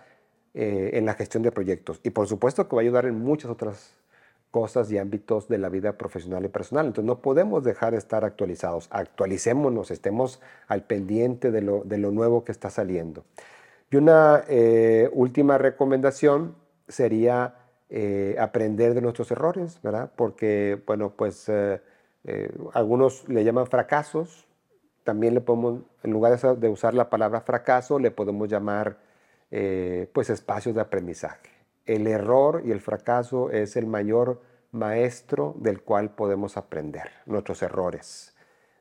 en 0.53 1.05
la 1.05 1.13
gestión 1.13 1.43
de 1.43 1.51
proyectos. 1.51 1.99
Y 2.01 2.11
por 2.11 2.27
supuesto 2.27 2.67
que 2.67 2.75
va 2.75 2.81
a 2.81 2.83
ayudar 2.83 3.05
en 3.05 3.19
muchas 3.19 3.51
otras 3.51 3.95
cosas 4.55 4.89
y 4.89 4.97
ámbitos 4.97 5.49
de 5.49 5.57
la 5.57 5.67
vida 5.67 5.97
profesional 5.97 6.45
y 6.45 6.47
personal. 6.47 6.85
Entonces 6.85 7.05
no 7.05 7.19
podemos 7.19 7.61
dejar 7.65 7.91
de 7.91 7.97
estar 7.97 8.23
actualizados. 8.23 8.87
Actualicémonos, 8.89 9.91
estemos 9.91 10.39
al 10.69 10.83
pendiente 10.83 11.51
de 11.51 11.61
lo, 11.61 11.83
de 11.83 11.97
lo 11.97 12.11
nuevo 12.11 12.45
que 12.45 12.53
está 12.53 12.69
saliendo. 12.69 13.25
Y 13.91 13.97
una 13.97 14.45
eh, 14.47 15.09
última 15.11 15.57
recomendación 15.57 16.55
sería 16.87 17.55
eh, 17.89 18.37
aprender 18.39 18.93
de 18.93 19.01
nuestros 19.01 19.29
errores, 19.29 19.81
¿verdad? 19.83 20.09
Porque, 20.15 20.81
bueno, 20.87 21.11
pues 21.17 21.49
eh, 21.49 21.81
algunos 22.73 23.27
le 23.29 23.43
llaman 23.43 23.67
fracasos. 23.67 24.45
También 25.03 25.33
le 25.33 25.41
podemos, 25.41 25.81
en 26.03 26.11
lugar 26.11 26.39
de 26.57 26.69
usar 26.69 26.93
la 26.93 27.09
palabra 27.09 27.41
fracaso, 27.41 27.99
le 27.99 28.11
podemos 28.11 28.49
llamar 28.49 28.97
pues 29.49 30.29
espacios 30.29 30.75
de 30.75 30.81
aprendizaje 30.81 31.55
el 31.85 32.07
error 32.07 32.63
y 32.65 32.71
el 32.71 32.81
fracaso 32.81 33.51
es 33.51 33.75
el 33.75 33.87
mayor 33.87 34.41
maestro 34.71 35.55
del 35.57 35.81
cual 35.81 36.09
podemos 36.09 36.57
aprender, 36.57 37.09
nuestros 37.25 37.61
errores. 37.61 38.33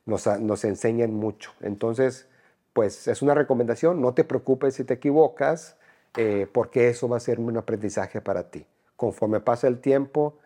Nos, 0.05 0.65
enseñan 0.65 1.13
mucho. 1.13 1.51
Entonces, 1.61 2.27
pues 2.73 3.07
es 3.07 3.21
una 3.21 3.33
recomendación, 3.33 4.01
no 4.01 4.13
te 4.13 4.23
preocupes 4.23 4.75
si 4.75 4.83
te 4.83 4.95
equivocas, 4.95 5.77
eh, 6.17 6.47
porque 6.51 6.89
eso 6.89 7.07
va 7.09 7.17
a 7.17 7.21
ser 7.21 7.39
un 7.39 7.57
aprendizaje 7.57 8.21
para 8.21 8.49
ti. 8.49 8.65
Conforme 8.95 9.39
pasa 9.39 9.67
el 9.67 9.79
tiempo, 9.79 10.37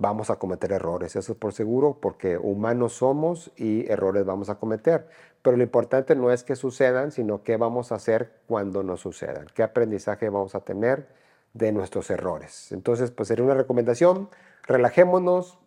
vamos 0.00 0.30
a 0.30 0.36
cometer 0.36 0.72
errores, 0.72 1.14
eso 1.14 1.32
es 1.32 1.38
por 1.38 1.52
seguro, 1.52 1.98
porque 2.00 2.38
humanos 2.38 2.94
somos 2.94 3.52
y 3.56 3.90
errores 3.90 4.24
vamos 4.24 4.48
a 4.48 4.54
cometer. 4.54 5.06
Pero 5.42 5.56
lo 5.56 5.62
importante 5.62 6.16
no 6.16 6.32
es 6.32 6.42
que 6.42 6.56
sucedan, 6.56 7.12
sino 7.12 7.42
qué 7.42 7.56
vamos 7.56 7.92
a 7.92 7.96
hacer 7.96 8.32
cuando 8.46 8.82
nos 8.82 9.00
sucedan, 9.00 9.46
qué 9.54 9.62
aprendizaje 9.62 10.30
vamos 10.30 10.54
a 10.54 10.60
tener 10.60 11.08
de 11.52 11.72
nuestros 11.72 12.10
errores. 12.10 12.72
Entonces, 12.72 13.10
pues 13.10 13.28
sería 13.28 13.44
una 13.44 13.54
recomendación, 13.54 14.30
relajémonos, 14.66 15.58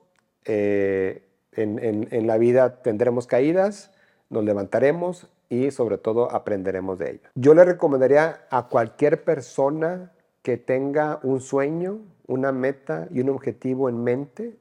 eh, 0.46 1.28
en, 1.56 2.28
la 2.28 2.38
vida 2.38 2.82
tendremos 2.82 3.28
caídas, 3.28 3.92
nos 4.32 4.44
levantaremos 4.44 5.28
y 5.50 5.70
sobre 5.70 6.00
todo 6.00 6.32
aprenderemos 6.32 6.98
de 6.98 7.12
ello. 7.12 7.30
Yo 7.36 7.54
le 7.54 7.64
recomendaría 7.66 8.48
a 8.50 8.68
cualquier 8.68 9.24
persona 9.24 10.12
que 10.44 10.58
tenga 10.58 11.20
un 11.24 11.42
sueño, 11.42 12.02
una 12.28 12.52
meta 12.52 13.08
y 13.12 13.22
un 13.22 13.30
objetivo 13.30 13.90
en 13.90 14.04
mente, 14.04 14.58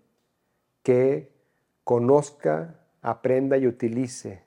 que 0.82 1.30
conozca, 1.84 2.80
aprenda 3.02 3.58
y 3.58 3.66
utilice 3.66 4.44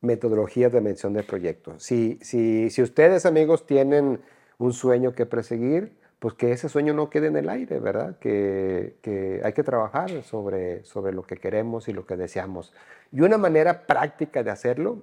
metodologías 0.00 0.72
de 0.72 0.80
mención 0.80 1.12
de 1.12 1.24
proyectos. 1.24 1.82
Si, 1.82 2.18
si, 2.22 2.70
si 2.70 2.82
ustedes, 2.82 3.26
amigos, 3.26 3.66
tienen 3.66 4.20
un 4.58 4.72
sueño 4.72 5.12
que 5.14 5.26
perseguir, 5.26 5.98
pues 6.18 6.34
que 6.34 6.52
ese 6.52 6.68
sueño 6.68 6.94
no 6.94 7.10
quede 7.10 7.28
en 7.28 7.36
el 7.36 7.48
aire, 7.48 7.78
¿verdad? 7.78 8.18
Que, 8.18 9.40
hay 9.44 9.52
que 9.52 9.62
trabajar 9.62 10.22
sobre, 10.22 10.84
sobre 10.84 11.12
lo 11.12 11.22
que 11.22 11.36
queremos 11.36 11.88
y 11.88 11.92
lo 11.92 12.06
que 12.06 12.16
deseamos. 12.16 12.72
Y 13.12 13.20
una 13.20 13.38
manera 13.38 13.86
práctica 13.86 14.42
de 14.42 14.50
hacerlo 14.50 15.02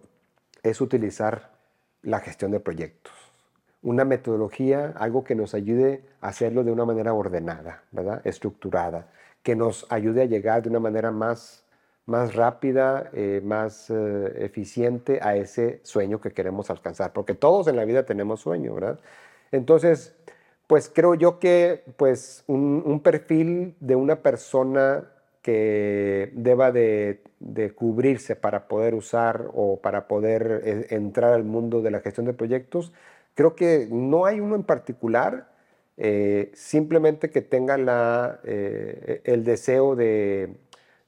es 0.63 0.82
utilizar 0.82 1.52
la 2.02 2.19
gestión 2.19 2.52
de 2.52 2.60
proyectos. 2.60 3.13
Una 3.86 4.04
metodología, 4.04 4.93
algo 4.98 5.24
que 5.24 5.36
nos 5.36 5.54
ayude 5.54 6.02
a 6.19 6.30
hacerlo 6.30 6.63
de 6.63 6.71
una 6.71 6.86
manera 6.86 7.13
ordenada, 7.13 7.84
¿verdad? 7.91 8.19
Estructurada, 8.26 9.08
que 9.43 9.56
nos 9.56 9.86
ayude 9.91 10.24
a 10.24 10.26
llegar 10.26 10.63
de 10.63 10.69
una 10.69 10.80
manera 10.80 11.12
más, 11.12 11.63
más 12.08 12.34
rápida, 12.34 13.12
eh, 13.13 13.41
más 13.43 13.91
eh, 13.91 14.34
eficiente 14.43 15.19
a 15.21 15.36
ese 15.36 15.82
sueño 15.84 16.19
que 16.19 16.32
queremos 16.32 16.71
alcanzar. 16.71 17.13
Porque 17.13 17.36
todos 17.36 17.67
en 17.67 17.76
la 17.76 17.86
vida 17.86 18.08
tenemos 18.08 18.39
sueño, 18.41 18.74
¿verdad? 18.74 19.00
Entonces, 19.52 20.15
pues 20.65 20.91
creo 20.93 21.13
yo 21.13 21.38
que 21.38 21.84
pues 21.95 22.43
un, 22.48 23.00
perfil 23.04 23.76
de 23.80 23.95
una 23.95 24.17
persona 24.17 25.04
que 25.43 26.32
deba 26.34 26.71
de, 26.71 27.21
cubrirse 27.76 28.36
para 28.36 28.67
poder 28.67 28.95
usar 28.95 29.52
o 29.54 29.80
para 29.80 30.08
poder 30.08 30.62
eh, 30.63 30.88
entrar 30.89 31.34
al 31.34 31.43
mundo 31.43 31.84
de 31.84 31.91
la 31.91 32.00
gestión 32.00 32.26
de 32.26 32.34
proyectos, 32.34 32.91
creo 33.36 33.56
que 33.56 33.88
no 33.91 34.26
hay 34.26 34.39
uno 34.39 34.56
en 34.56 34.63
particular, 34.63 35.54
eh, 35.98 36.52
simplemente 36.56 37.30
que 37.30 37.41
tenga 37.41 37.78
la, 37.78 38.39
eh, 38.43 39.21
el 39.24 39.43
deseo 39.43 39.95
de, 39.95 40.58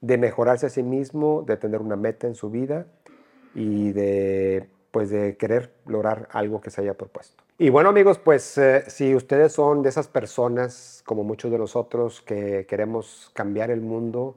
de, 0.02 0.18
mejorarse 0.18 0.68
a 0.68 0.70
sí 0.70 0.84
mismo, 0.84 1.44
de 1.46 1.58
tener 1.58 1.82
una 1.82 1.96
meta 1.96 2.28
en 2.28 2.36
su 2.36 2.50
vida 2.50 2.86
y 3.56 3.92
de, 3.92 4.70
pues, 4.92 5.10
de 5.10 5.36
querer 5.38 5.74
lograr 5.88 6.28
algo 6.32 6.62
que 6.62 6.70
se 6.70 6.82
haya 6.82 6.94
propuesto. 6.94 7.44
Y 7.60 7.70
bueno 7.70 7.90
amigos, 7.90 8.20
pues 8.20 8.56
eh, 8.60 8.84
si 8.88 9.16
ustedes 9.16 9.52
son 9.52 9.82
de 9.82 9.90
esas 9.90 10.08
personas, 10.08 11.02
como 11.08 11.24
muchos 11.24 11.50
de 11.50 11.58
nosotros, 11.58 12.22
que 12.22 12.68
queremos 12.68 13.32
cambiar 13.34 13.72
el 13.72 13.82
mundo, 13.82 14.36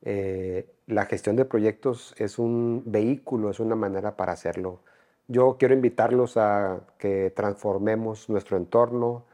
eh, 0.00 0.66
la 0.86 1.04
gestión 1.04 1.36
de 1.36 1.44
proyectos 1.44 2.14
es 2.16 2.38
un 2.38 2.82
vehículo, 2.86 3.50
es 3.50 3.60
una 3.60 3.74
manera 3.74 4.16
para 4.16 4.32
hacerlo. 4.32 4.80
Yo 5.28 5.56
quiero 5.58 5.74
invitarlos 5.74 6.36
a 6.36 6.82
que 6.98 7.30
transformemos 7.34 8.28
nuestro 8.28 8.56
entorno, 8.56 9.24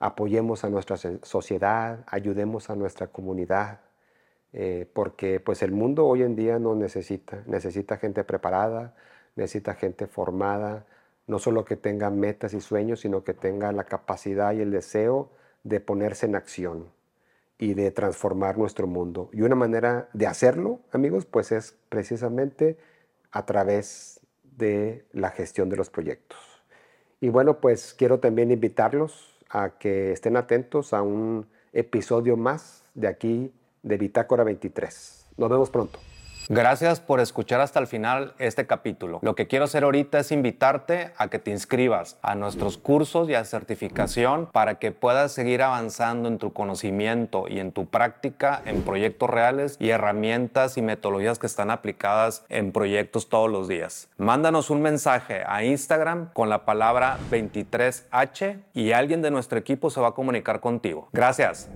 apoyemos 0.00 0.64
a 0.64 0.70
nuestra 0.70 0.96
sociedad, 1.22 2.04
ayudemos 2.08 2.68
a 2.68 2.74
nuestra 2.74 3.06
comunidad, 3.06 3.80
eh, 4.52 4.90
porque 4.92 5.38
pues 5.38 5.62
el 5.62 5.70
mundo 5.70 6.04
hoy 6.06 6.22
en 6.22 6.34
día 6.34 6.58
nos 6.58 6.76
necesita, 6.76 7.44
necesita 7.46 7.96
gente 7.96 8.24
preparada, 8.24 8.94
necesita 9.36 9.74
gente 9.74 10.08
formada, 10.08 10.84
no 11.28 11.38
solo 11.38 11.64
que 11.64 11.76
tenga 11.76 12.10
metas 12.10 12.52
y 12.52 12.60
sueños, 12.60 13.00
sino 13.00 13.22
que 13.22 13.34
tenga 13.34 13.70
la 13.70 13.84
capacidad 13.84 14.52
y 14.52 14.62
el 14.62 14.72
deseo 14.72 15.30
de 15.62 15.78
ponerse 15.78 16.26
en 16.26 16.34
acción 16.34 16.88
y 17.58 17.74
de 17.74 17.92
transformar 17.92 18.58
nuestro 18.58 18.88
mundo. 18.88 19.30
Y 19.32 19.42
una 19.42 19.54
manera 19.54 20.08
de 20.12 20.26
hacerlo, 20.26 20.80
amigos, 20.90 21.24
pues 21.24 21.52
es 21.52 21.76
precisamente 21.88 22.76
a 23.30 23.46
través 23.46 24.20
de 24.56 25.04
la 25.12 25.30
gestión 25.30 25.68
de 25.68 25.76
los 25.76 25.90
proyectos. 25.90 26.38
Y 27.20 27.28
bueno, 27.28 27.60
pues 27.60 27.94
quiero 27.94 28.20
también 28.20 28.50
invitarlos 28.50 29.36
a 29.48 29.78
que 29.78 30.12
estén 30.12 30.36
atentos 30.36 30.92
a 30.92 31.02
un 31.02 31.46
episodio 31.72 32.36
más 32.36 32.84
de 32.94 33.08
aquí 33.08 33.52
de 33.82 33.96
Bitácora 33.96 34.44
23. 34.44 35.26
Nos 35.36 35.50
vemos 35.50 35.70
pronto. 35.70 35.98
Gracias 36.48 37.00
por 37.00 37.18
escuchar 37.18 37.60
hasta 37.60 37.80
el 37.80 37.88
final 37.88 38.34
este 38.38 38.66
capítulo. 38.66 39.18
Lo 39.22 39.34
que 39.34 39.48
quiero 39.48 39.64
hacer 39.64 39.82
ahorita 39.82 40.20
es 40.20 40.30
invitarte 40.30 41.12
a 41.16 41.26
que 41.28 41.40
te 41.40 41.50
inscribas 41.50 42.18
a 42.22 42.36
nuestros 42.36 42.78
cursos 42.78 43.28
y 43.28 43.34
a 43.34 43.44
certificación 43.44 44.46
para 44.52 44.78
que 44.78 44.92
puedas 44.92 45.32
seguir 45.32 45.62
avanzando 45.62 46.28
en 46.28 46.38
tu 46.38 46.52
conocimiento 46.52 47.46
y 47.48 47.58
en 47.58 47.72
tu 47.72 47.86
práctica 47.86 48.62
en 48.64 48.82
proyectos 48.82 49.28
reales 49.28 49.76
y 49.80 49.90
herramientas 49.90 50.76
y 50.76 50.82
metodologías 50.82 51.40
que 51.40 51.46
están 51.46 51.72
aplicadas 51.72 52.44
en 52.48 52.70
proyectos 52.70 53.28
todos 53.28 53.50
los 53.50 53.66
días. 53.66 54.08
Mándanos 54.16 54.70
un 54.70 54.82
mensaje 54.82 55.42
a 55.46 55.64
Instagram 55.64 56.30
con 56.32 56.48
la 56.48 56.64
palabra 56.64 57.18
23H 57.30 58.60
y 58.72 58.92
alguien 58.92 59.20
de 59.20 59.32
nuestro 59.32 59.58
equipo 59.58 59.90
se 59.90 60.00
va 60.00 60.08
a 60.08 60.12
comunicar 60.12 60.60
contigo. 60.60 61.08
Gracias. 61.12 61.68